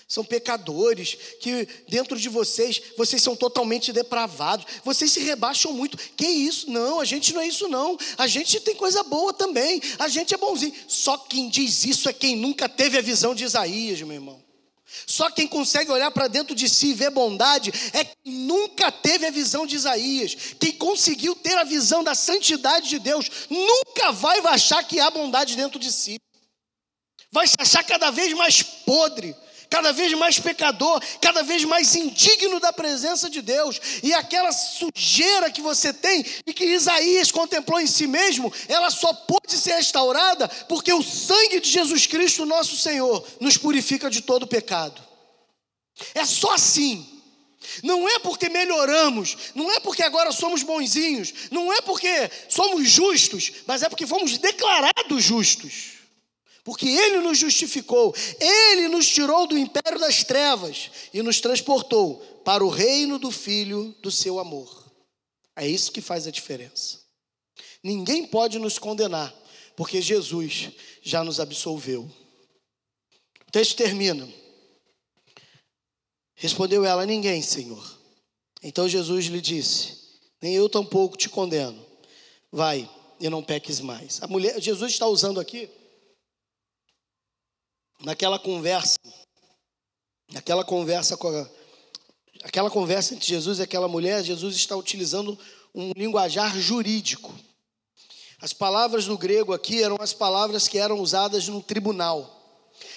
[0.08, 5.98] são pecadores, que dentro de vocês, vocês são totalmente depravados, vocês se rebaixam muito.
[6.16, 6.70] Que isso?
[6.70, 7.98] Não, a gente não é isso não.
[8.16, 9.80] A gente tem coisa boa também.
[9.98, 10.74] A gente é bonzinho.
[10.88, 14.49] Só quem diz isso é quem nunca teve a visão de Isaías, meu irmão.
[15.06, 19.26] Só quem consegue olhar para dentro de si e ver bondade é quem nunca teve
[19.26, 20.36] a visão de Isaías.
[20.58, 25.56] Quem conseguiu ter a visão da santidade de Deus nunca vai achar que há bondade
[25.56, 26.20] dentro de si.
[27.32, 29.34] Vai se achar cada vez mais podre,
[29.70, 33.80] cada vez mais pecador, cada vez mais indigno da presença de Deus.
[34.02, 39.12] E aquela sujeira que você tem e que Isaías contemplou em si mesmo, ela só
[39.12, 44.46] pode ser restaurada porque o sangue de Jesus Cristo, nosso Senhor, nos purifica de todo
[44.46, 45.00] pecado.
[46.14, 47.06] É só assim.
[47.84, 53.52] Não é porque melhoramos, não é porque agora somos bonzinhos, não é porque somos justos,
[53.66, 55.99] mas é porque fomos declarados justos
[56.64, 62.64] porque Ele nos justificou, Ele nos tirou do império das trevas e nos transportou para
[62.64, 64.90] o reino do Filho do seu amor.
[65.56, 67.00] É isso que faz a diferença.
[67.82, 69.34] Ninguém pode nos condenar,
[69.76, 70.70] porque Jesus
[71.02, 72.10] já nos absolveu.
[73.46, 74.28] O texto termina.
[76.34, 77.98] Respondeu ela: Ninguém, Senhor.
[78.62, 79.98] Então Jesus lhe disse:
[80.40, 81.84] Nem eu tampouco te condeno.
[82.52, 82.88] Vai
[83.18, 84.22] e não peques mais.
[84.22, 85.68] A mulher, Jesus está usando aqui
[88.02, 88.98] naquela conversa,
[90.32, 91.48] naquela conversa com a,
[92.42, 95.38] aquela conversa entre Jesus e aquela mulher, Jesus está utilizando
[95.74, 97.34] um linguajar jurídico.
[98.40, 102.38] As palavras no grego aqui eram as palavras que eram usadas no tribunal.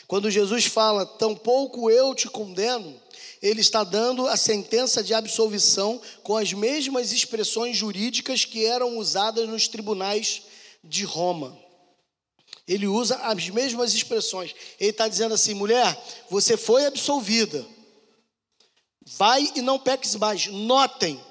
[0.07, 2.99] Quando Jesus fala, tampouco eu te condeno,
[3.41, 9.49] ele está dando a sentença de absolvição com as mesmas expressões jurídicas que eram usadas
[9.49, 10.43] nos tribunais
[10.81, 11.62] de Roma.
[12.67, 14.55] Ele usa as mesmas expressões.
[14.79, 15.97] Ele está dizendo assim: mulher,
[16.29, 17.65] você foi absolvida.
[19.17, 20.47] Vai e não peques mais.
[20.47, 21.21] Notem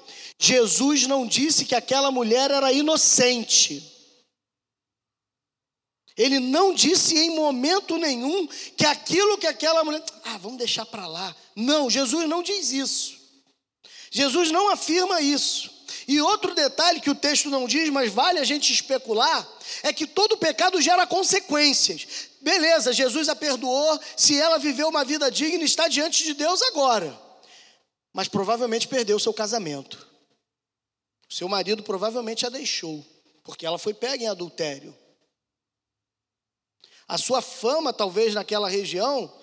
[0.43, 3.91] Jesus não disse que aquela mulher era inocente.
[6.17, 10.03] Ele não disse em momento nenhum que aquilo que aquela mulher.
[10.25, 11.35] Ah, vamos deixar para lá.
[11.55, 13.17] Não, Jesus não diz isso.
[14.11, 15.71] Jesus não afirma isso.
[16.07, 19.47] E outro detalhe que o texto não diz, mas vale a gente especular,
[19.83, 22.29] é que todo pecado gera consequências.
[22.41, 27.17] Beleza, Jesus a perdoou, se ela viveu uma vida digna, está diante de Deus agora.
[28.11, 30.07] Mas provavelmente perdeu o seu casamento.
[31.29, 33.03] Seu marido provavelmente a deixou,
[33.43, 34.95] porque ela foi pega em adultério.
[37.07, 39.33] A sua fama, talvez naquela região,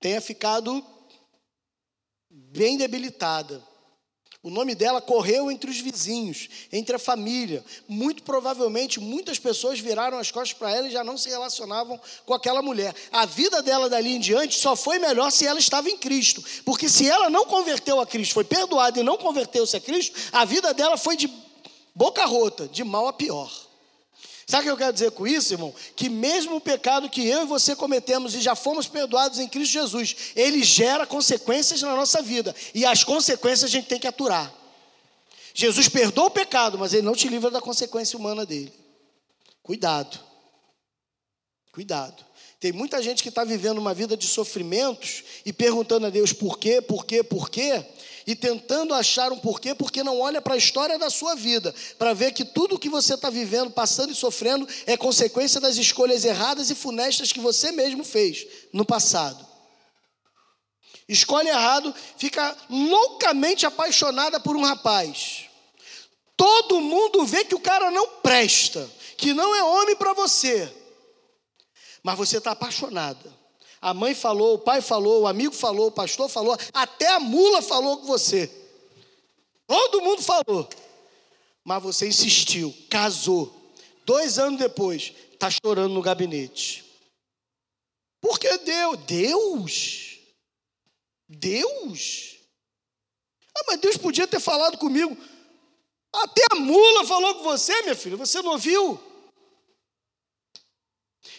[0.00, 0.84] tenha ficado
[2.30, 3.62] bem debilitada.
[4.44, 7.64] O nome dela correu entre os vizinhos, entre a família.
[7.88, 12.34] Muito provavelmente, muitas pessoas viraram as costas para ela e já não se relacionavam com
[12.34, 12.94] aquela mulher.
[13.10, 16.44] A vida dela dali em diante só foi melhor se ela estava em Cristo.
[16.62, 20.44] Porque se ela não converteu a Cristo, foi perdoada e não converteu-se a Cristo, a
[20.44, 21.32] vida dela foi de
[21.94, 23.63] boca rota, de mal a pior.
[24.46, 25.74] Sabe o que eu quero dizer com isso, irmão?
[25.96, 29.72] Que mesmo o pecado que eu e você cometemos e já fomos perdoados em Cristo
[29.72, 32.54] Jesus, ele gera consequências na nossa vida.
[32.74, 34.52] E as consequências a gente tem que aturar.
[35.54, 38.72] Jesus perdoa o pecado, mas ele não te livra da consequência humana dele.
[39.62, 40.18] Cuidado.
[41.72, 42.24] Cuidado.
[42.60, 46.58] Tem muita gente que está vivendo uma vida de sofrimentos e perguntando a Deus por
[46.58, 47.84] quê, por quê, por quê,
[48.26, 52.14] e tentando achar um porquê, porque não olha para a história da sua vida, para
[52.14, 56.70] ver que tudo que você está vivendo, passando e sofrendo, é consequência das escolhas erradas
[56.70, 59.46] e funestas que você mesmo fez no passado.
[61.08, 65.44] Escolhe errado, fica loucamente apaixonada por um rapaz.
[66.36, 70.72] Todo mundo vê que o cara não presta, que não é homem para você,
[72.02, 73.43] mas você está apaixonada
[73.84, 77.60] a mãe falou, o pai falou, o amigo falou, o pastor falou, até a mula
[77.60, 78.50] falou com você.
[79.66, 80.66] Todo mundo falou.
[81.62, 83.54] Mas você insistiu, casou.
[84.06, 86.82] Dois anos depois, está chorando no gabinete.
[88.22, 90.18] Porque Deus, Deus,
[91.28, 92.38] Deus.
[93.54, 95.14] Ah, mas Deus podia ter falado comigo.
[96.10, 98.98] Até a mula falou com você, minha filha, você não ouviu?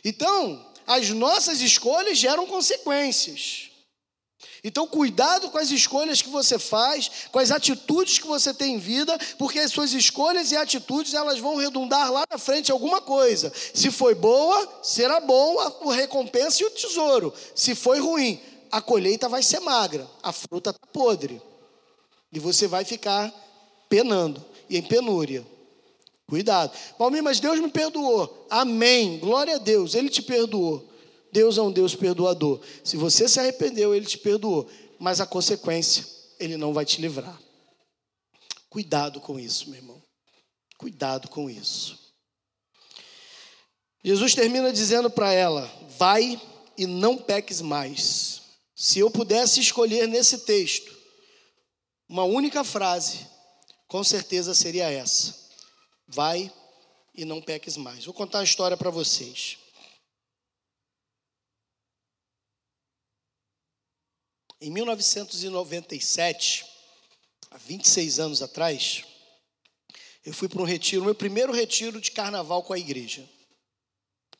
[0.03, 3.71] Então, as nossas escolhas geram consequências.
[4.63, 8.79] Então, cuidado com as escolhas que você faz, com as atitudes que você tem em
[8.79, 13.53] vida, porque as suas escolhas e atitudes elas vão redundar lá na frente alguma coisa.
[13.75, 17.31] Se foi boa, será bom a recompensa e o tesouro.
[17.53, 21.39] Se foi ruim, a colheita vai ser magra, a fruta está podre.
[22.33, 23.31] E você vai ficar
[23.87, 25.45] penando e em penúria.
[26.27, 26.75] Cuidado.
[26.97, 28.47] Valmir, mas Deus me perdoou.
[28.49, 29.19] Amém.
[29.19, 29.93] Glória a Deus.
[29.93, 30.89] Ele te perdoou.
[31.31, 32.61] Deus é um Deus perdoador.
[32.83, 34.69] Se você se arrependeu, ele te perdoou.
[34.99, 36.05] Mas a consequência,
[36.39, 37.39] ele não vai te livrar.
[38.69, 40.01] Cuidado com isso, meu irmão.
[40.77, 41.99] Cuidado com isso.
[44.03, 46.41] Jesus termina dizendo para ela: Vai
[46.77, 48.41] e não peques mais.
[48.75, 50.93] Se eu pudesse escolher nesse texto
[52.09, 53.25] uma única frase,
[53.87, 55.44] com certeza seria essa
[56.07, 56.51] Vai
[57.13, 58.05] e não peques mais.
[58.05, 59.57] Vou contar uma história para vocês.
[64.61, 66.65] Em 1997,
[67.51, 69.03] há 26 anos atrás,
[70.25, 73.29] eu fui para um retiro, meu primeiro retiro de carnaval com a igreja.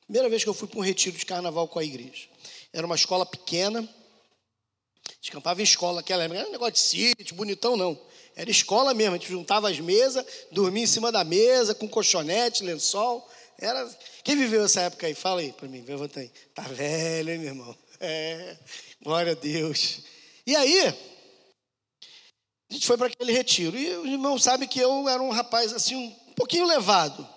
[0.06, 2.30] Primeira vez que eu fui para um retiro de carnaval com a igreja.
[2.72, 6.80] Era uma escola pequena, a gente campava em escola, aquela não era um negócio de
[6.80, 8.00] sítio, bonitão não.
[8.36, 12.64] Era escola mesmo, a gente juntava as mesas, dormia em cima da mesa, com colchonete,
[12.64, 13.28] lençol.
[13.58, 13.90] Era...
[14.24, 15.14] Quem viveu essa época aí?
[15.14, 16.30] Fala aí para mim, levanta aí.
[16.54, 17.78] Tá velho, hein, meu irmão?
[18.00, 18.58] É,
[19.02, 20.00] glória a Deus.
[20.46, 20.88] E aí,
[22.70, 23.78] a gente foi para aquele retiro.
[23.78, 27.28] E os irmãos sabem que eu era um rapaz assim, um pouquinho levado.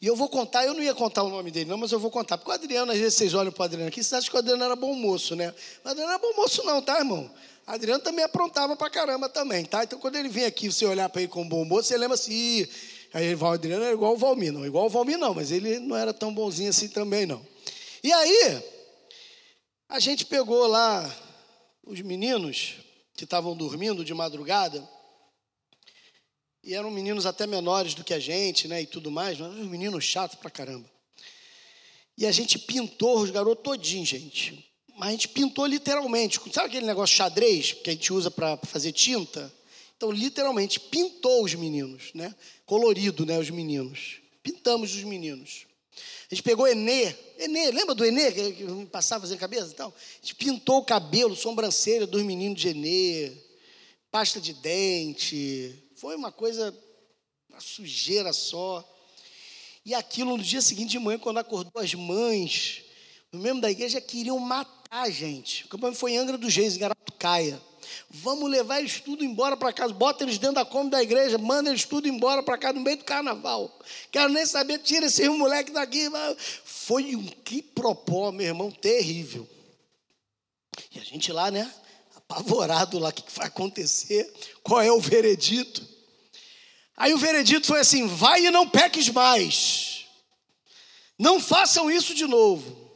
[0.00, 2.10] E eu vou contar, eu não ia contar o nome dele, não, mas eu vou
[2.10, 2.38] contar.
[2.38, 4.38] Porque o Adriano, às vezes vocês olham para o Adriano aqui, vocês acham que o
[4.38, 5.54] Adriano era bom moço, né?
[5.84, 7.30] O Adriano não era bom moço, não, tá, irmão?
[7.70, 9.84] Adriano também aprontava pra caramba também, tá?
[9.84, 12.14] Então quando ele vem aqui, você olhar para ele com um bom moço, você lembra
[12.14, 12.66] assim,
[13.14, 15.96] aí o Adriano era igual o Valmir, não, igual o Valmir não, mas ele não
[15.96, 17.46] era tão bonzinho assim também não.
[18.02, 18.62] E aí,
[19.88, 21.08] a gente pegou lá
[21.84, 22.74] os meninos
[23.14, 24.82] que estavam dormindo de madrugada,
[26.62, 29.68] e eram meninos até menores do que a gente, né, e tudo mais, mas uns
[29.68, 30.90] meninos chatos pra caramba.
[32.18, 34.69] E a gente pintou os garotos todinhos, gente.
[35.00, 36.38] Mas a gente pintou literalmente.
[36.52, 39.50] Sabe aquele negócio xadrez que a gente usa para fazer tinta?
[39.96, 42.34] Então, literalmente, pintou os meninos, né?
[42.66, 43.38] Colorido, né?
[43.38, 44.20] Os meninos.
[44.42, 45.64] Pintamos os meninos.
[46.30, 47.16] A gente pegou Enê.
[47.38, 49.72] Enê, lembra do Enê que passava fazendo cabeça?
[49.72, 53.32] Então, a gente pintou o cabelo, sobrancelha dos meninos de Enê.
[54.10, 56.78] pasta de dente, foi uma coisa,
[57.48, 58.86] uma sujeira só.
[59.82, 62.82] E aquilo no dia seguinte de manhã, quando acordou as mães,
[63.32, 65.64] no mesmo da igreja, queriam matar a gente.
[65.64, 67.60] O campanha foi em Angra dos Reis, em Garatucaia.
[68.10, 69.94] Vamos levar eles tudo embora para casa.
[69.94, 72.96] Bota eles dentro da Kombi da igreja, manda eles tudo embora para casa no meio
[72.96, 73.78] do carnaval.
[74.10, 76.08] Quero nem saber, tira esse moleque daqui.
[76.64, 79.48] Foi um que propó, meu irmão, terrível.
[80.92, 81.72] E a gente lá, né?
[82.16, 84.32] Apavorado lá, o que vai acontecer?
[84.62, 85.86] Qual é o veredito?
[86.96, 90.06] Aí o veredito foi assim: vai e não peques mais.
[91.18, 92.89] Não façam isso de novo.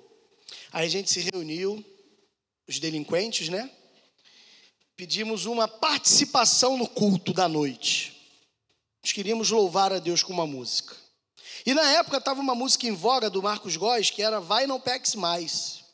[0.74, 1.82] Aí a gente se reuniu,
[2.68, 3.70] os delinquentes, né?
[4.96, 8.12] pedimos uma participação no culto da noite.
[9.02, 10.96] Nós queríamos louvar a Deus com uma música.
[11.64, 14.80] E na época estava uma música em voga do Marcos Góes, que era Vai Não
[14.80, 15.84] Peques Mais.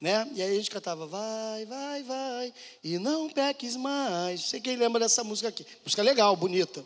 [0.00, 0.28] Né?
[0.34, 4.40] E aí a gente cantava Vai, vai, vai, e não peques mais.
[4.40, 5.64] Não sei quem lembra dessa música aqui.
[5.84, 6.84] Música legal, bonita.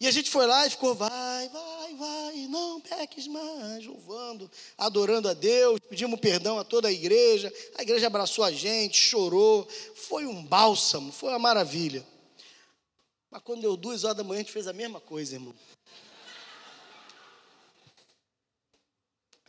[0.00, 5.28] E a gente foi lá e ficou, vai, vai, vai, não peques mais, louvando, adorando
[5.28, 10.24] a Deus, pedimos perdão a toda a igreja, a igreja abraçou a gente, chorou, foi
[10.24, 12.02] um bálsamo, foi uma maravilha.
[13.30, 15.54] Mas quando deu duas horas da manhã, a gente fez a mesma coisa, irmão.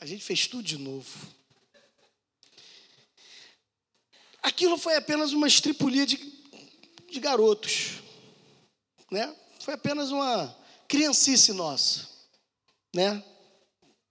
[0.01, 1.17] A gente fez tudo de novo.
[4.41, 6.17] Aquilo foi apenas uma estripulia de,
[7.09, 8.01] de garotos,
[9.09, 9.33] né?
[9.63, 10.55] Foi apenas uma
[10.87, 12.07] criancice nossa,
[12.93, 13.23] né?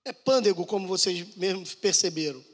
[0.05, 2.45] É pândego, como vocês mesmos perceberam.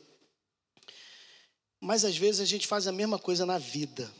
[1.80, 4.12] Mas às vezes a gente faz a mesma coisa na vida.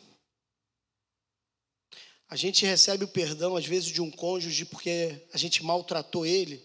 [2.29, 6.63] A gente recebe o perdão, às vezes, de um cônjuge porque a gente maltratou ele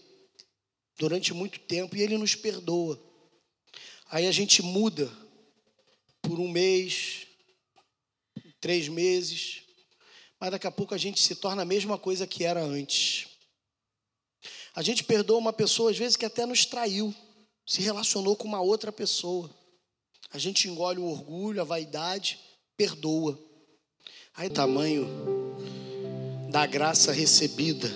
[0.98, 3.00] durante muito tempo e ele nos perdoa.
[4.06, 5.10] Aí a gente muda
[6.20, 7.26] por um mês,
[8.60, 9.62] três meses,
[10.42, 13.28] mas daqui a pouco a gente se torna a mesma coisa que era antes.
[14.74, 17.14] A gente perdoa uma pessoa, às vezes, que até nos traiu,
[17.64, 19.48] se relacionou com uma outra pessoa.
[20.32, 22.40] A gente engole o orgulho, a vaidade,
[22.76, 23.38] perdoa.
[24.34, 25.06] Aí, tamanho
[26.50, 27.88] da graça recebida.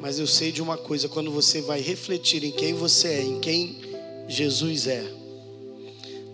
[0.00, 3.38] Mas eu sei de uma coisa: quando você vai refletir em quem você é, em
[3.38, 3.80] quem
[4.26, 5.04] Jesus é,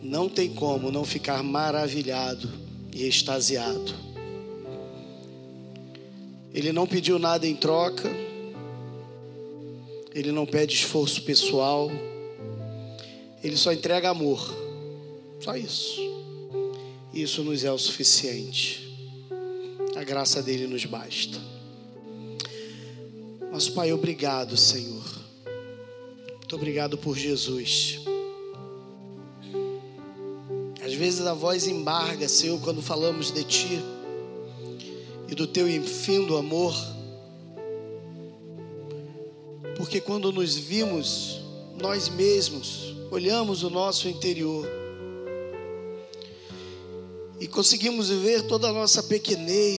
[0.00, 2.50] não tem como não ficar maravilhado
[2.94, 4.05] e extasiado.
[6.56, 8.10] Ele não pediu nada em troca.
[10.14, 11.90] Ele não pede esforço pessoal.
[13.44, 14.40] Ele só entrega amor.
[15.38, 16.00] Só isso.
[17.12, 18.90] Isso nos é o suficiente.
[19.96, 21.38] A graça dele nos basta.
[23.52, 25.04] Nosso Pai, obrigado, Senhor.
[26.38, 28.00] Muito obrigado por Jesus.
[30.82, 33.95] Às vezes a voz embarga, Senhor, quando falamos de Ti
[35.28, 36.74] e do teu infindo amor.
[39.76, 41.40] Porque quando nos vimos
[41.78, 44.66] nós mesmos, olhamos o nosso interior
[47.38, 49.75] e conseguimos ver toda a nossa pequenez,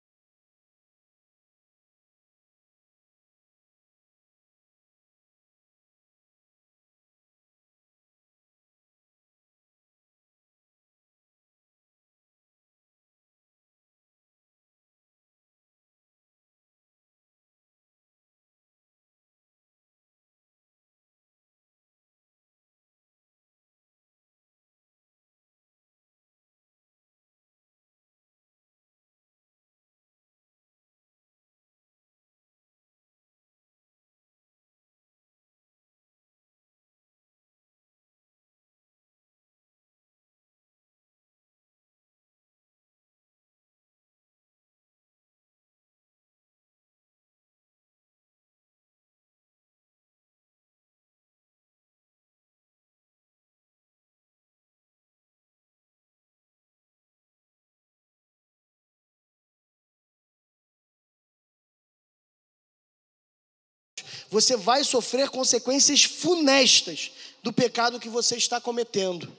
[64.30, 67.12] você vai sofrer consequências funestas
[67.44, 69.32] do pecado que você está cometendo.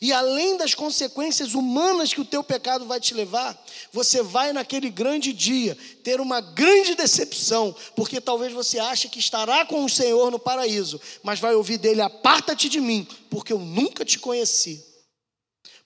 [0.00, 3.56] E além das consequências humanas que o teu pecado vai te levar,
[3.92, 9.64] você vai naquele grande dia ter uma grande decepção, porque talvez você ache que estará
[9.64, 14.04] com o Senhor no paraíso, mas vai ouvir dele: aparta-te de mim, porque eu nunca
[14.04, 14.84] te conheci.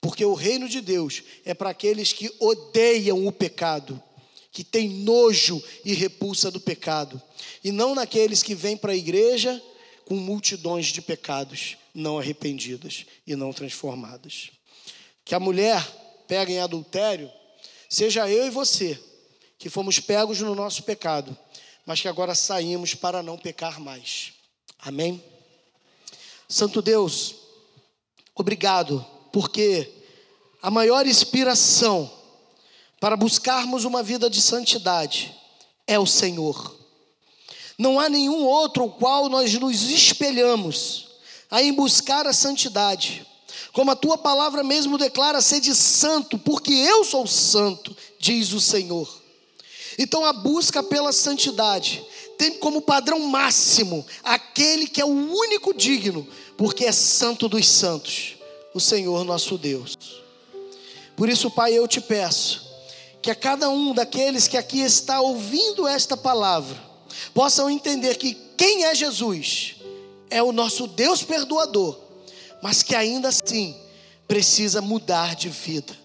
[0.00, 4.02] Porque o reino de Deus é para aqueles que odeiam o pecado
[4.52, 7.20] que tem nojo e repulsa do pecado,
[7.64, 9.60] e não naqueles que vêm para a igreja
[10.04, 14.50] com multidões de pecados não arrependidas e não transformadas.
[15.24, 15.82] Que a mulher
[16.28, 17.30] pega em adultério,
[17.88, 18.98] seja eu e você,
[19.58, 21.36] que fomos pegos no nosso pecado,
[21.86, 24.34] mas que agora saímos para não pecar mais.
[24.78, 25.22] Amém?
[26.46, 27.36] Santo Deus,
[28.34, 29.90] obrigado, porque
[30.60, 32.21] a maior inspiração
[33.02, 35.34] para buscarmos uma vida de santidade
[35.88, 36.72] é o Senhor.
[37.76, 41.08] Não há nenhum outro ao qual nós nos espelhamos
[41.50, 43.26] a em buscar a santidade.
[43.72, 49.12] Como a tua palavra mesmo declara, sede santo, porque eu sou santo, diz o Senhor.
[49.98, 52.06] Então a busca pela santidade
[52.38, 56.24] tem como padrão máximo aquele que é o único digno,
[56.56, 58.36] porque é santo dos santos,
[58.72, 59.96] o Senhor nosso Deus.
[61.16, 62.61] Por isso, Pai, eu te peço
[63.22, 66.76] que a cada um daqueles que aqui está ouvindo esta palavra
[67.32, 69.76] possam entender que quem é Jesus
[70.28, 71.96] é o nosso Deus perdoador,
[72.60, 73.76] mas que ainda assim
[74.26, 75.96] precisa mudar de vida.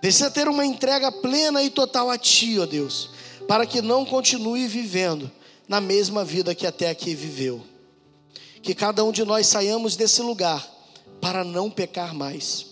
[0.00, 3.10] Precisa ter uma entrega plena e total a Ti, ó Deus,
[3.46, 5.30] para que não continue vivendo
[5.68, 7.64] na mesma vida que até aqui viveu.
[8.62, 10.66] Que cada um de nós saiamos desse lugar
[11.20, 12.66] para não pecar mais,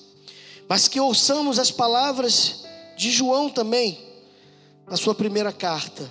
[0.66, 2.67] mas que ouçamos as palavras
[2.98, 3.96] de João também,
[4.84, 6.10] na sua primeira carta.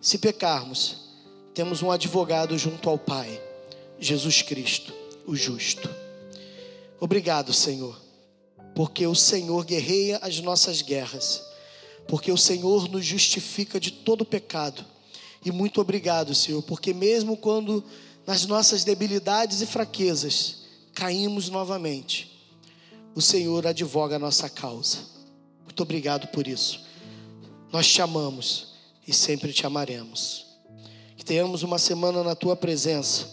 [0.00, 1.08] Se pecarmos,
[1.52, 3.42] temos um advogado junto ao Pai,
[3.98, 4.94] Jesus Cristo,
[5.26, 5.90] o justo.
[7.00, 8.00] Obrigado, Senhor,
[8.76, 11.42] porque o Senhor guerreia as nossas guerras,
[12.06, 14.84] porque o Senhor nos justifica de todo pecado.
[15.44, 17.82] E muito obrigado, Senhor, porque mesmo quando
[18.24, 20.58] nas nossas debilidades e fraquezas
[20.94, 22.40] caímos novamente,
[23.16, 25.13] o Senhor advoga a nossa causa.
[25.64, 26.80] Muito obrigado por isso.
[27.72, 28.68] Nós te amamos
[29.06, 30.46] e sempre te amaremos.
[31.16, 33.26] Que tenhamos uma semana na tua presença,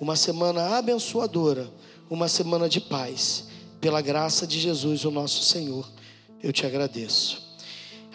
[0.00, 1.70] uma semana abençoadora,
[2.10, 3.44] uma semana de paz.
[3.80, 5.88] Pela graça de Jesus, o nosso Senhor,
[6.42, 7.42] eu te agradeço.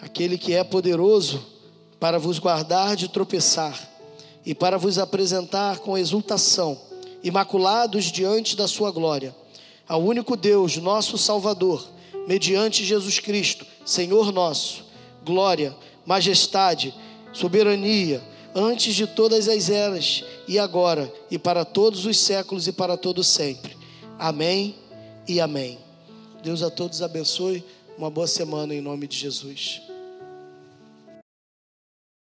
[0.00, 1.44] Aquele que é poderoso
[1.98, 3.88] para vos guardar de tropeçar
[4.44, 6.80] e para vos apresentar com exultação,
[7.22, 9.34] imaculados diante da sua glória,
[9.88, 11.88] ao único Deus, nosso Salvador
[12.26, 14.84] mediante Jesus Cristo, Senhor nosso,
[15.24, 16.94] glória, majestade,
[17.32, 18.22] soberania,
[18.54, 23.24] antes de todas as eras, e agora, e para todos os séculos e para todo
[23.24, 23.76] sempre.
[24.18, 24.74] Amém
[25.26, 25.78] e amém.
[26.42, 27.64] Deus a todos abençoe.
[27.96, 29.91] Uma boa semana em nome de Jesus.